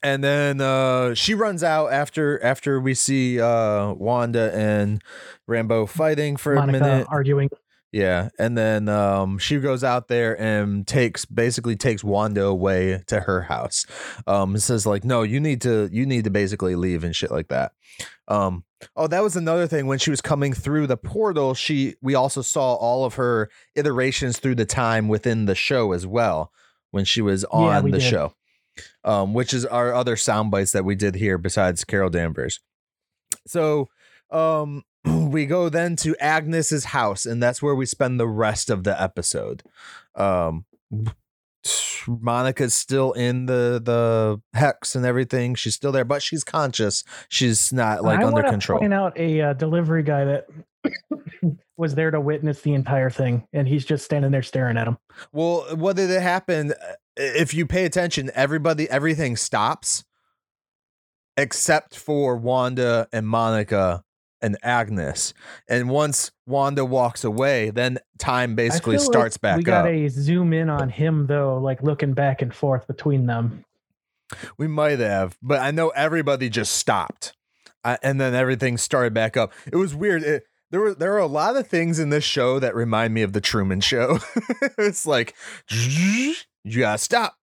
[0.02, 5.02] and then uh she runs out after after we see uh Wanda and
[5.48, 7.06] Rambo fighting for Monica a minute.
[7.10, 7.48] arguing.
[7.90, 13.20] Yeah, and then um, she goes out there and takes basically takes Wanda away to
[13.20, 13.86] her house.
[14.26, 17.30] Um, and says like, no, you need to you need to basically leave and shit
[17.30, 17.72] like that.
[18.28, 18.64] Um,
[18.94, 21.54] oh, that was another thing when she was coming through the portal.
[21.54, 26.06] She we also saw all of her iterations through the time within the show as
[26.06, 26.52] well
[26.90, 28.10] when she was on we the did.
[28.10, 28.34] show.
[29.02, 32.60] Um, which is our other sound bites that we did here besides Carol Danvers.
[33.46, 33.88] So
[34.30, 34.84] um
[35.28, 39.00] we go then to Agnes's house, and that's where we spend the rest of the
[39.00, 39.62] episode.
[40.14, 40.64] Um
[42.06, 45.54] Monica's still in the the hex and everything.
[45.54, 47.04] She's still there, but she's conscious.
[47.28, 48.78] She's not like I under control.
[48.78, 50.46] Point out a uh, delivery guy that
[51.76, 54.96] was there to witness the entire thing, and he's just standing there staring at him.
[55.32, 56.72] Well, what did it happen?
[57.16, 60.04] If you pay attention, everybody, everything stops
[61.36, 64.02] except for Wanda and Monica
[64.40, 65.34] and Agnes.
[65.68, 69.92] And once Wanda walks away, then time basically feel like starts back We got up.
[69.92, 73.64] to zoom in on him though, like looking back and forth between them.
[74.58, 77.34] We might have, but I know everybody just stopped,
[77.82, 79.54] uh, and then everything started back up.
[79.72, 80.22] It was weird.
[80.22, 83.22] It, there were there were a lot of things in this show that remind me
[83.22, 84.18] of the Truman Show.
[84.78, 85.34] it's like
[85.70, 86.34] you
[86.78, 87.37] gotta stop,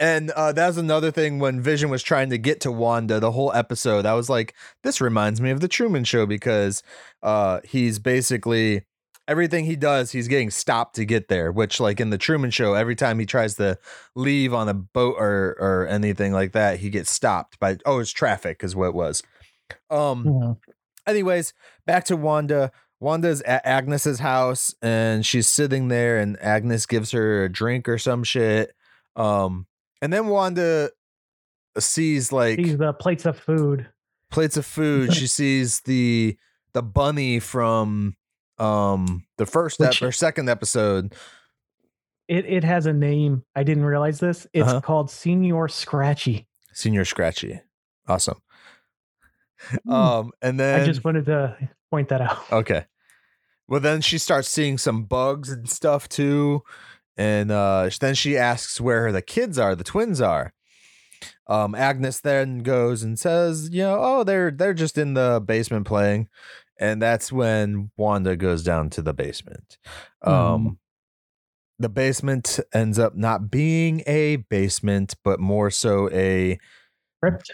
[0.00, 3.20] and uh, that was another thing when Vision was trying to get to Wanda.
[3.20, 6.82] The whole episode, I was like, this reminds me of the Truman Show because
[7.22, 8.86] uh, he's basically
[9.28, 11.52] everything he does, he's getting stopped to get there.
[11.52, 13.78] Which, like in the Truman Show, every time he tries to
[14.16, 18.10] leave on a boat or or anything like that, he gets stopped by oh, it's
[18.10, 19.22] traffic is what it was.
[19.90, 20.24] Um.
[20.24, 20.56] Mhm.
[21.06, 21.52] Anyways,
[21.86, 22.72] back to Wanda.
[23.00, 27.98] Wanda's at Agnes's house and she's sitting there, and Agnes gives her a drink or
[27.98, 28.74] some shit.
[29.16, 29.66] Um,
[30.02, 30.90] and then Wanda
[31.78, 33.88] sees like These the plates of food.
[34.30, 35.12] plates of food.
[35.14, 36.36] she sees the
[36.72, 38.14] the bunny from
[38.58, 41.14] um the first ep- or second episode.
[42.28, 43.44] It it has a name.
[43.56, 44.46] I didn't realize this.
[44.52, 44.80] It's Uh-huh.
[44.80, 46.46] called Señor Scratchy.
[46.74, 47.60] Señor Scratchy.
[48.06, 48.38] Awesome.
[49.84, 49.92] Hmm.
[49.92, 51.56] Um, and then I just wanted to
[51.90, 52.38] point that out.
[52.52, 52.86] Okay.
[53.68, 56.62] Well, then she starts seeing some bugs and stuff too.
[57.20, 60.54] And uh, then she asks where the kids are, the twins are.
[61.46, 65.86] Um, Agnes then goes and says, you know, oh, they're they're just in the basement
[65.86, 66.28] playing.
[66.78, 69.76] And that's when Wanda goes down to the basement.
[70.22, 70.76] Um, Mhm.
[71.78, 76.58] the basement ends up not being a basement, but more so a
[77.22, 77.50] Crypt.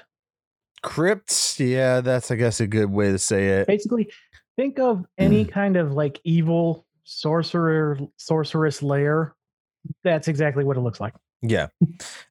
[0.85, 1.59] crypt.
[1.59, 3.67] Yeah, that's I guess a good way to say it.
[3.67, 4.13] Basically,
[4.55, 5.51] think of any Mm.
[5.51, 9.35] kind of like evil sorcerer sorceress lair.
[10.05, 11.15] That's exactly what it looks like.
[11.43, 11.69] Yeah.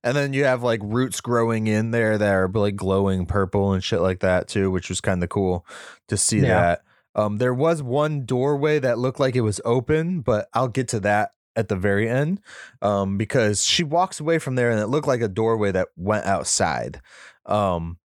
[0.03, 3.83] And then you have like roots growing in there that are like glowing purple and
[3.83, 5.65] shit like that too, which was kind of cool
[6.07, 6.47] to see Yeah.
[6.59, 6.81] that.
[7.13, 10.99] Um there was one doorway that looked like it was open, but I'll get to
[11.01, 12.41] that at the very end.
[12.81, 16.25] Um because she walks away from there and it looked like a doorway that went
[16.25, 16.99] outside.
[17.45, 17.97] Um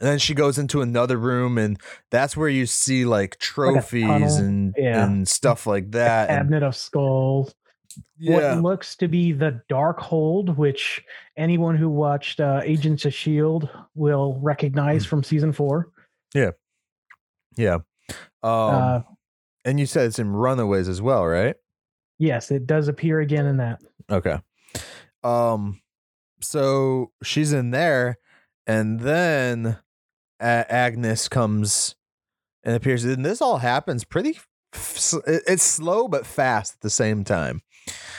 [0.00, 1.78] and then she goes into another room and
[2.10, 4.36] that's where you see like trophies tunnel.
[4.36, 5.04] and Yeah.
[5.04, 6.30] and stuff like that.
[6.30, 7.54] and- Cabinet of skulls.
[8.20, 11.02] What looks to be the Dark Hold, which
[11.36, 15.08] anyone who watched uh, Agents of Shield will recognize Hmm.
[15.10, 15.90] from season four.
[16.34, 16.50] yeah.
[17.64, 17.80] Um,
[18.42, 19.00] uh,
[19.64, 21.56] and you said it's in Runaways as well, right?
[22.20, 23.80] yes, it does appear again in that.
[24.10, 24.38] Okay.
[25.22, 25.80] Um
[26.40, 28.18] so she's in there
[28.66, 29.78] and then
[30.40, 31.94] Agnes comes
[32.64, 34.38] and appears and this all happens pretty
[34.74, 37.60] f- it's slow but fast at the same time.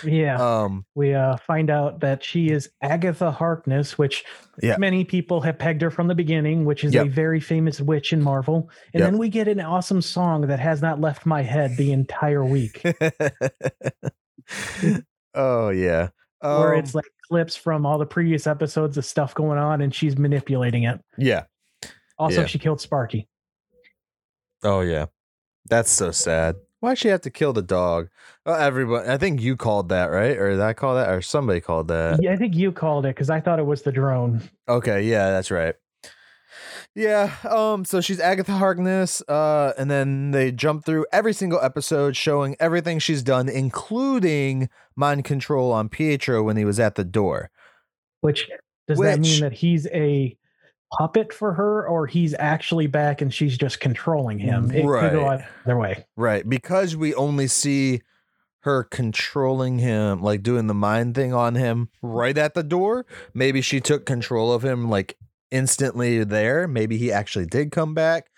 [0.06, 4.24] Yeah, Um we uh, find out that she is Agatha Harkness, which
[4.62, 4.78] Yeah.
[4.78, 7.06] many people have pegged her from the beginning, which is Yep.
[7.06, 8.70] a very famous witch in Marvel.
[8.94, 9.12] And Yep.
[9.12, 12.82] then we get an awesome song that has not left my head the entire week,
[15.34, 16.10] oh yeah.
[16.42, 19.94] where Um, it's like clips from all the previous episodes of stuff going on, and
[19.94, 21.00] she's manipulating it.
[21.18, 21.44] yeah.
[22.18, 22.48] Also, Yeah.
[22.48, 23.28] she killed Sparky.
[24.64, 25.06] Oh yeah.
[25.70, 26.56] That's so sad.
[26.80, 28.10] Why'd she have to kill the dog?
[28.46, 30.38] Oh, everybody I think you called that, right?
[30.38, 31.10] Or did I call that?
[31.10, 32.22] Or somebody called that.
[32.22, 34.42] Yeah, I think you called it because I thought it was the drone.
[34.68, 35.76] Okay, yeah, that's right.
[36.96, 42.16] Yeah, um, so she's Agatha Harkness, uh, and then they jump through every single episode
[42.16, 47.52] showing everything she's done, including mind control on Pietro when he was at the door.
[48.22, 48.50] Which
[48.88, 50.36] does that mean that he's a
[50.98, 54.66] puppet for her, or he's actually back and she's just controlling him?
[54.72, 55.42] It could go Right.
[55.66, 56.06] either way.
[56.18, 58.02] Right, because we only see
[58.62, 63.06] her controlling him, like doing the mind thing on him right at the door.
[63.34, 65.18] Maybe she took control of him like
[65.52, 66.68] instantly there.
[66.68, 68.30] Maybe he actually did come back.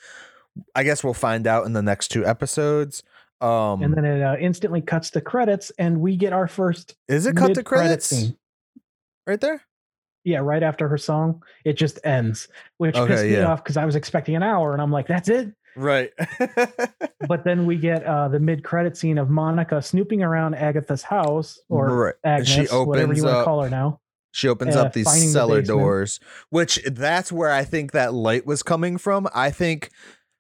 [0.76, 3.02] I guess we'll find out in the next two episodes.
[3.42, 7.26] Um and then it uh, instantly cuts to credits, and we get our first Is
[7.26, 8.38] it cut to credits scene.
[9.26, 9.62] right there?
[10.24, 12.48] Yeah, right after her song, it just ends,
[12.78, 13.46] which Okay, pissed me yeah.
[13.52, 16.12] off because I was expecting an hour, and I'm like, "That's it." Right.
[17.28, 21.96] But then we get uh, the mid-credit scene of Monica snooping around Agatha's house, or
[21.96, 22.16] right.
[22.24, 24.00] Agnes, she whatever opens you want to call her now.
[24.32, 26.20] she opens uh, up these finding the cellar doors,
[26.50, 29.28] which that's where I think that light was coming from.
[29.34, 29.92] I think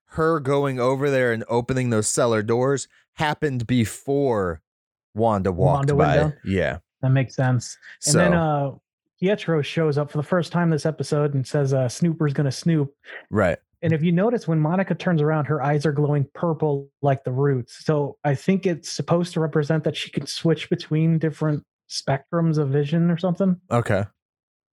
[0.07, 4.61] her going over there and opening those cellar doors happened before
[5.13, 6.15] Wanda walked Wanda by.
[6.17, 6.33] down?
[6.43, 6.79] Yeah.
[7.01, 7.77] That makes sense.
[8.07, 8.71] And So then uh
[9.21, 12.93] Pietro shows up for the first time this episode and says uh Snooper's gonna snoop.
[13.29, 13.57] right.
[13.83, 17.31] And if you notice when Monica turns around, her eyes are glowing purple like the
[17.31, 17.83] roots.
[17.83, 22.69] So I think it's supposed to represent that she can switch between different spectrums of
[22.69, 23.59] vision or something.
[23.71, 24.03] Okay.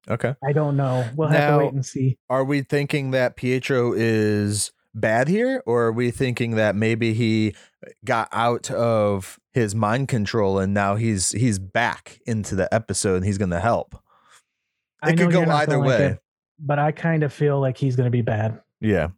[0.08, 0.34] Okay.
[0.44, 1.08] I don't know.
[1.14, 2.18] We'll have Now- to wait and see.
[2.28, 7.54] Are we thinking that Pietro is bad here, or are we thinking that maybe he
[8.04, 13.24] got out of his mind control and now he's he's back into the episode and
[13.24, 13.94] he's going to help?
[15.06, 16.06] I It could go either gonna like way.
[16.06, 16.18] it,
[16.58, 18.60] but I kind of feel like he's gonna be bad.
[18.80, 19.08] Yeah,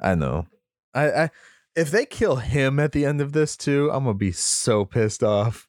[0.00, 0.46] I know.
[0.94, 1.30] I, I
[1.76, 5.22] if they kill him at the end of this too, I'm gonna be so pissed
[5.22, 5.68] off.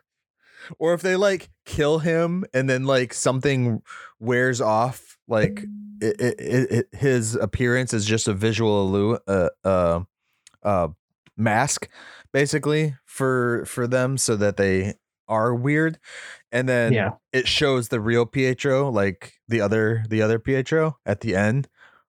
[0.78, 3.82] or if they like kill him and then like something
[4.18, 5.64] wears off, like
[6.00, 10.00] it, it, it, his appearance is just a visual illu- uh, uh,
[10.62, 10.88] uh,
[11.36, 11.88] mask,
[12.32, 14.94] basically for for them, so that they
[15.28, 15.98] are weird,
[16.52, 17.10] and then Yeah.
[17.32, 21.68] it shows the real Pietro, like the other the other Pietro at the end.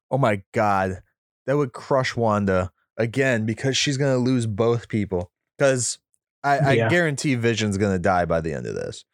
[0.10, 1.02] Oh my god,
[1.46, 5.32] that would crush Wanda again because she's gonna lose both people.
[5.58, 6.00] Because
[6.44, 9.06] I, I guarantee Vision's gonna die by the end of this.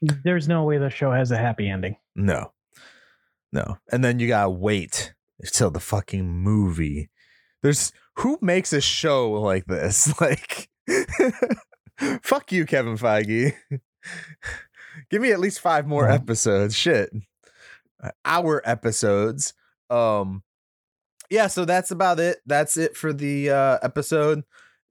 [0.00, 1.96] There's no way the show has a happy ending.
[2.14, 2.52] No,
[3.52, 5.14] no, and then you gotta wait
[5.46, 7.08] till the fucking movie.
[7.62, 10.12] There's who makes a show like this?
[10.20, 10.68] Like,
[12.22, 13.54] fuck you, Kevin Feige.
[15.10, 16.14] Give me at least five more Yeah.
[16.14, 16.74] episodes.
[16.74, 17.10] Shit,
[18.24, 19.54] hour episodes.
[19.90, 20.42] Um,
[21.30, 21.46] yeah.
[21.46, 22.38] So that's about it.
[22.46, 24.42] That's it for the uh, episode.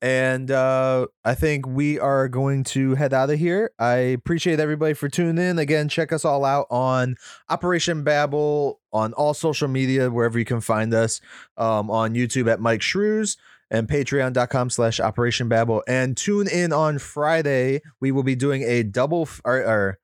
[0.04, 3.70] And uh, I think we are going to head out of here.
[3.78, 5.60] I appreciate everybody for tuning in.
[5.60, 7.18] Again, check us all out on
[7.50, 11.22] Operation Babel on all social media, wherever you can find us.
[11.56, 13.38] Um, on YouTube at Mike Shrews
[13.72, 15.84] and patreon.com slash Operation Babel.
[15.88, 17.82] And tune in on Friday.
[18.00, 19.98] We will be doing a double f- or, or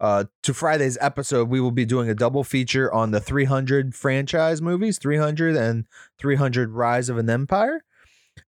[0.00, 4.60] uh, to Friday's episode, we will be doing a double feature on the 300 franchise
[4.60, 5.86] movies, 300 and
[6.18, 7.84] 300 Rise of an Empire.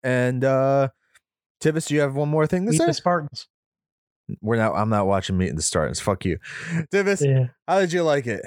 [0.02, 0.90] And uh
[1.62, 2.86] Tivis, do you have one more thing to Meet say?
[2.86, 3.48] the Spartans.
[4.42, 6.00] We're not I'm not watching Meeting the Stars.
[6.00, 6.38] Fuck you.
[6.94, 7.48] Tivis, Yeah.
[7.68, 8.42] how did you like it?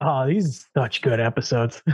[0.00, 1.82] Oh, these are such good episodes.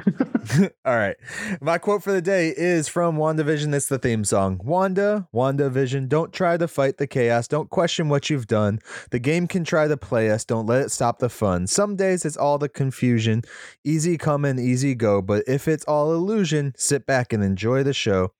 [0.85, 1.17] All right.
[1.61, 3.75] My quote for the day is from WandaVision.
[3.75, 4.61] It's the theme song.
[4.63, 7.49] Wanda, WandaVision, don't try to fight the chaos.
[7.49, 8.81] Don't question what you've done.
[9.11, 10.45] The game can try to play us.
[10.45, 11.67] Don't let it stop the fun.
[11.67, 13.43] Some days it's all the confusion.
[13.85, 15.23] Easy come and easy go.
[15.23, 18.33] But if it's all illusion, sit back and enjoy the show.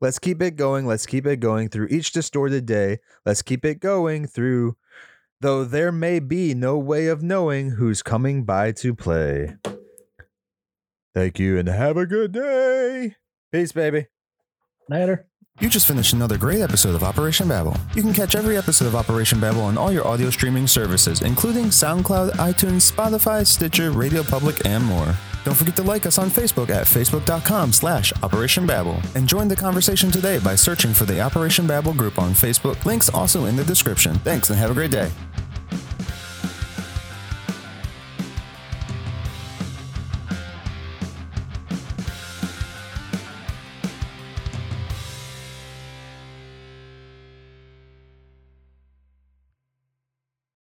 [0.00, 0.86] Let's keep it going.
[0.86, 3.00] Let's keep it going through each distorted day.
[3.26, 4.76] Let's keep it going through,
[5.40, 9.56] though there may be no way of knowing who's coming by to play.
[11.14, 13.16] Thank you and have a good day.
[13.52, 14.06] Peace, baby.
[14.88, 15.26] Later.
[15.60, 17.76] You just finished another great episode of Operation Babel.
[17.94, 21.66] You can catch every episode of Operation Babel on all your audio streaming services, including
[21.66, 25.14] SoundCloud, iTunes, Spotify, Stitcher, Radio Public, and more.
[25.44, 29.00] Don't forget to like us on Facebook at facebook.com slash Operation Babel.
[29.14, 32.84] And join the conversation today by searching for the Operation Babel group on Facebook.
[32.84, 34.14] Links also in the description.
[34.20, 35.10] Thanks and have a great day.